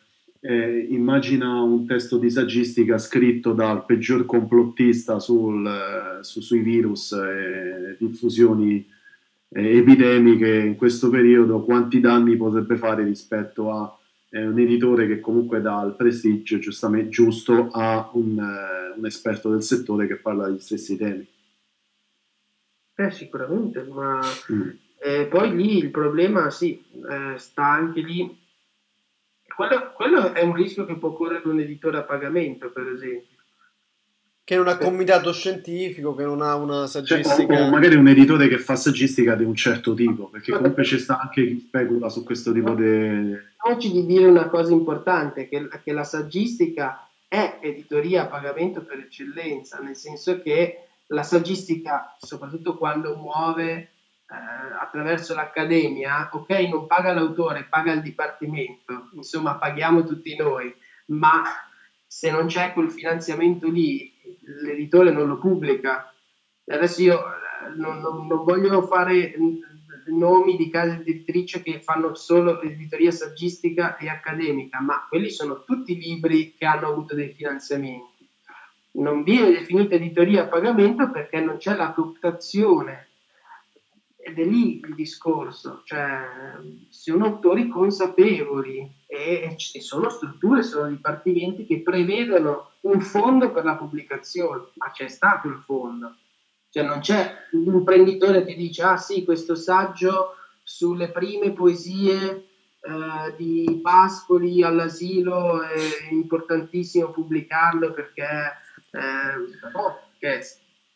[0.46, 7.14] Eh, immagina un testo di saggistica scritto dal peggior complottista sul, eh, su, sui virus
[7.14, 8.86] e diffusioni
[9.48, 13.98] eh, epidemiche in questo periodo, quanti danni potrebbe fare rispetto a
[14.32, 19.50] eh, un editore che comunque dà il prestigio giustamente giusto a un, eh, un esperto
[19.50, 21.26] del settore che parla degli stessi temi.
[22.96, 24.20] Eh, sicuramente, ma
[24.52, 24.70] mm.
[25.02, 28.42] eh, poi lì il problema sì, eh, sta anche lì
[29.56, 33.38] quello, quello, è un rischio che può correre un editore a pagamento, per esempio.
[34.46, 37.56] Che non ha comitato scientifico, che non ha una saggistica.
[37.56, 40.98] Cioè, o magari un editore che fa saggistica di un certo tipo, perché comunque c'è
[40.98, 43.38] sta anche chi specula su questo tipo di.
[43.66, 49.00] Oggi di dire una cosa importante: che, che la saggistica è editoria a pagamento per
[49.00, 53.93] eccellenza, nel senso che la saggistica, soprattutto quando muove
[54.80, 60.74] attraverso l'accademia, ok, non paga l'autore, paga il dipartimento, insomma paghiamo tutti noi,
[61.08, 61.44] ma
[62.06, 64.12] se non c'è quel finanziamento lì,
[64.62, 66.14] l'editore non lo pubblica.
[66.66, 69.36] Adesso io eh, non, non, non voglio fare
[70.08, 75.98] nomi di case editrici che fanno solo editoria saggistica e accademica, ma quelli sono tutti
[75.98, 78.28] libri che hanno avuto dei finanziamenti.
[78.94, 83.08] non viene definita editoria a pagamento perché non c'è la cooptazione.
[84.26, 86.22] Ed è lì il discorso, cioè
[86.90, 93.76] sono autori consapevoli e ci sono strutture, sono dipartimenti che prevedono un fondo per la
[93.76, 96.16] pubblicazione, ma c'è stato il fondo.
[96.70, 102.48] Cioè non c'è un imprenditore che dice ah sì, questo saggio sulle prime poesie
[102.86, 108.24] eh, di Pascoli all'asilo è importantissimo pubblicarlo perché,
[108.92, 109.58] eh,
[110.20, 110.44] perché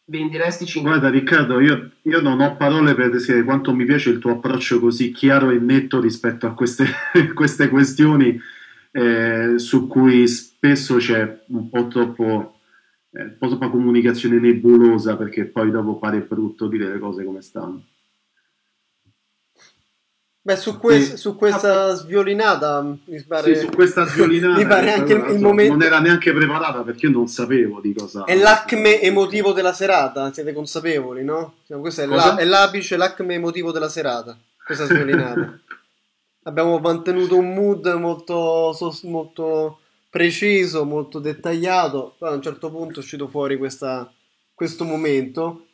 [0.09, 4.19] venderesti 5 Guarda Riccardo, io, io, non ho parole per descrivere quanto mi piace il
[4.19, 6.85] tuo approccio così chiaro e netto rispetto a queste,
[7.35, 8.39] queste questioni
[8.91, 12.59] eh, su cui spesso c'è un po' troppo
[13.11, 17.41] eh, un po' troppa comunicazione nebulosa perché poi dopo pare brutto dire le cose come
[17.41, 17.83] stanno.
[20.47, 21.17] Beh, su, que- e...
[21.17, 23.53] su questa sviolinata mi pare...
[23.53, 25.73] Sì, su questa sviolinata mi pare anche il, il momento...
[25.73, 28.23] Non era neanche preparata perché io non sapevo di cosa...
[28.23, 31.55] È l'acme emotivo della serata, siete consapevoli, no?
[31.67, 35.59] Questo è, la- è l'apice, l'acme emotivo della serata, questa sviolinata.
[36.43, 38.73] Abbiamo mantenuto un mood molto,
[39.03, 39.79] molto
[40.09, 44.09] preciso, molto dettagliato, poi a un certo punto è uscito fuori questa,
[44.53, 45.66] questo momento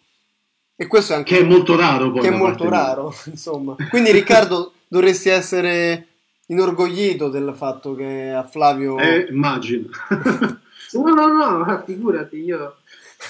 [0.75, 3.75] e questo è anche che è molto raro poi che è molto raro insomma.
[3.89, 6.07] Quindi Riccardo dovresti essere
[6.47, 9.89] inorgoglito del fatto che a Flavio eh, immagino.
[10.93, 12.75] No no no figurati io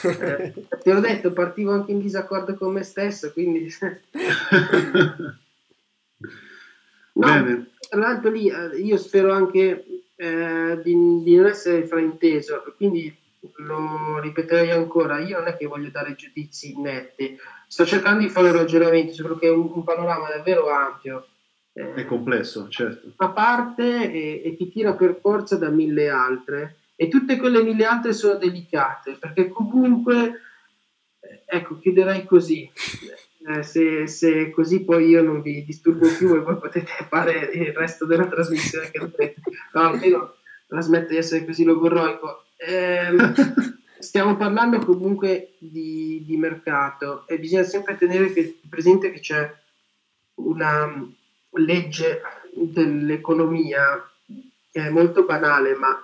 [0.01, 3.73] eh, ti ho detto partivo anche in disaccordo con me stesso quindi
[7.13, 7.67] no, Bene.
[7.87, 13.15] tra l'altro lì eh, io spero anche eh, di, di non essere frainteso quindi
[13.57, 17.37] lo ripeterei ancora, io non è che voglio dare giudizi netti,
[17.67, 21.27] sto cercando di fare ragionamenti su quello che è un, un panorama davvero ampio.
[21.73, 23.11] Eh, è complesso, certo.
[23.17, 27.85] A parte e, e, ti tira per forza da mille altre, e tutte quelle mille
[27.85, 30.41] altre sono delicate, perché comunque,
[31.19, 32.69] eh, ecco, chiuderei così.
[33.45, 37.73] Eh, se, se, così poi io non vi disturbo più e voi potete fare il
[37.73, 39.41] resto della trasmissione che dovete.
[39.73, 40.35] No, almeno
[40.67, 43.11] la smette di essere così logorroico eh,
[43.99, 49.53] stiamo parlando comunque di, di, mercato e bisogna sempre tenere che, presente che c'è
[50.35, 51.07] una
[51.51, 52.21] legge
[52.53, 54.09] dell'economia
[54.71, 55.97] che è molto banale, ma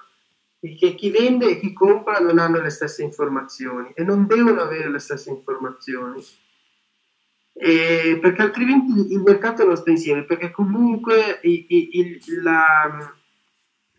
[0.59, 4.89] che chi vende e chi compra non hanno le stesse informazioni e non devono avere
[4.89, 6.23] le stesse informazioni.
[7.53, 13.13] E perché altrimenti il mercato non sta insieme, perché comunque il, il, la,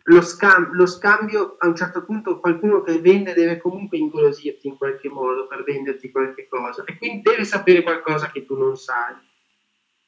[0.04, 4.76] lo, scam- lo, scambio a un certo punto qualcuno che vende deve comunque ingolosirti in
[4.76, 9.14] qualche modo per venderti qualche cosa e quindi deve sapere qualcosa che tu non sai.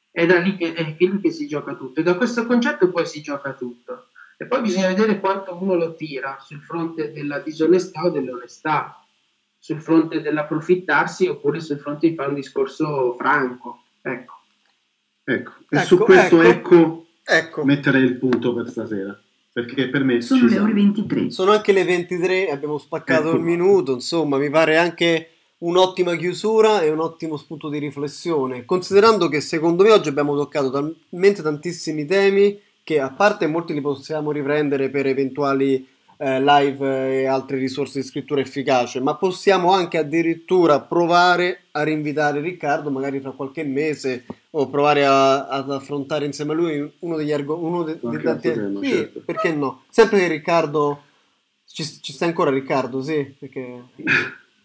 [0.09, 3.05] È da lì che, è lì che si gioca tutto e da questo concetto poi
[3.05, 4.07] si gioca tutto.
[4.37, 9.03] E poi bisogna vedere quanto uno lo tira sul fronte della disonestà o dell'onestà,
[9.59, 13.83] sul fronte dell'approfittarsi oppure sul fronte di fare un discorso franco.
[14.01, 14.33] Ecco.
[15.23, 19.17] Ecco, e ecco, su questo ecco, ecco, ecco metterei il punto per stasera
[19.53, 21.29] perché per me sono le ore 23.
[21.29, 23.37] Sono anche le 23, abbiamo spaccato ecco.
[23.37, 25.29] il minuto, insomma, mi pare anche
[25.59, 30.71] un'ottima chiusura e un ottimo spunto di riflessione, considerando che secondo me oggi abbiamo toccato
[30.71, 35.87] talmente tantissimi temi che a parte molti li possiamo riprendere per eventuali
[36.23, 42.39] eh, live e altre risorse di scrittura efficace, ma possiamo anche addirittura provare a rinvitare
[42.39, 47.33] Riccardo magari tra qualche mese o provare a, ad affrontare insieme a lui uno degli
[47.33, 47.99] argomenti.
[48.01, 49.21] De, de, sì, certo.
[49.25, 49.83] perché no?
[49.89, 51.01] Sempre che Riccardo.
[51.65, 53.83] Ci, ci sta ancora Riccardo, sì, perché.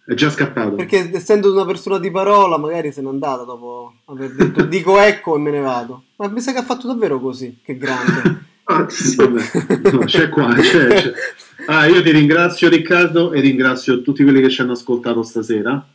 [0.07, 0.77] È già scappato.
[0.77, 5.35] Perché essendo una persona di parola, magari se n'è andata dopo aver detto dico ecco
[5.35, 6.05] e me ne vado.
[6.17, 8.47] Ma mi sa che ha fatto davvero così, che grande.
[8.65, 9.17] ah, sì.
[9.17, 11.13] no, c'è qua, c'è, c'è.
[11.71, 15.87] Ah, io ti ringrazio Riccardo e ringrazio tutti quelli che ci hanno ascoltato stasera.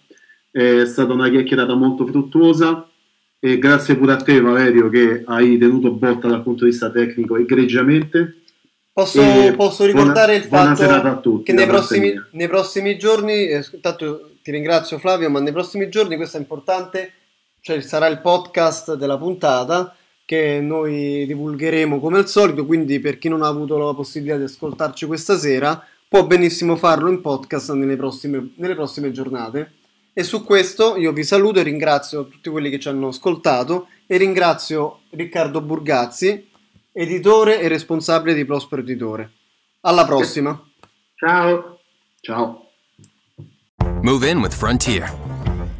[0.51, 2.87] È stata una chiacchierata molto fruttuosa
[3.39, 7.37] e grazie pure a te Valerio che hai tenuto botta dal punto di vista tecnico
[7.37, 8.41] egregiamente.
[8.93, 9.23] Posso,
[9.55, 14.51] posso ricordare buona, il fatto tutti, che nei prossimi, nei prossimi, giorni, eh, intanto ti
[14.51, 17.13] ringrazio Flavio, ma nei prossimi giorni, questo è importante,
[17.61, 19.95] cioè sarà il podcast della puntata
[20.25, 24.43] che noi divulgheremo come al solito, quindi per chi non ha avuto la possibilità di
[24.43, 29.73] ascoltarci questa sera può benissimo farlo in podcast nelle prossime, nelle prossime giornate.
[30.13, 34.17] E su questo io vi saluto e ringrazio tutti quelli che ci hanno ascoltato e
[34.17, 36.49] ringrazio Riccardo Burgazzi,
[36.91, 39.31] editore e responsabile di Prospero Editore.
[39.81, 40.61] Alla prossima.
[41.15, 41.79] Ciao.
[42.21, 42.69] Ciao.
[44.03, 45.11] Move in with Frontier.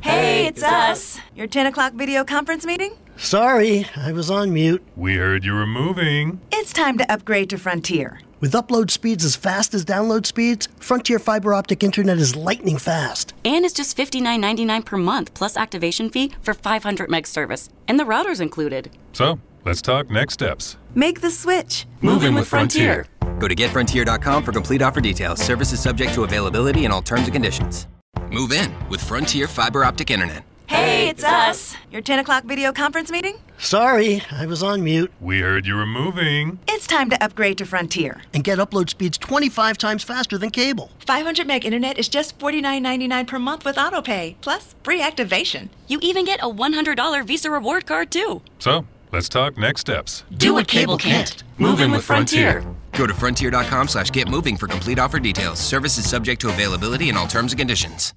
[0.01, 1.19] Hey, it's us.
[1.35, 3.02] Your 10 o'clock video conference meeting?
[3.18, 4.84] Sorry, I was on mute.
[4.95, 6.41] We heard you were moving.
[6.51, 8.20] It's time to upgrade to Frontier.
[8.39, 13.34] With upload speeds as fast as download speeds, Frontier fiber optic internet is lightning fast.
[13.45, 17.70] And it's just $59.99 per month plus activation fee for 500 meg service.
[17.88, 18.89] And the router's included.
[19.14, 20.78] So, let's talk next steps.
[20.93, 21.86] Make the switch.
[22.01, 23.05] Moving with Frontier.
[23.39, 25.39] Go to getfrontier.com for complete offer details.
[25.39, 27.88] Services subject to availability and all terms and conditions.
[28.30, 30.43] Move in with Frontier Fiber Optic Internet.
[30.68, 31.76] Hey, it's us.
[31.91, 33.38] Your 10 o'clock video conference meeting?
[33.57, 35.11] Sorry, I was on mute.
[35.22, 36.59] We heard you were moving.
[36.68, 38.22] It's time to upgrade to Frontier.
[38.34, 40.91] And get upload speeds 25 times faster than cable.
[41.05, 45.70] 500 meg internet is just $49.99 per month with autopay, plus free activation.
[45.88, 48.41] You even get a $100 Visa reward card, too.
[48.59, 50.24] So, let's talk next steps.
[50.36, 51.43] Do what cable can't.
[51.57, 52.66] Moving with Frontier.
[52.93, 55.59] Go to frontier.com slash get moving for complete offer details.
[55.59, 58.11] Services subject to availability and all terms and conditions.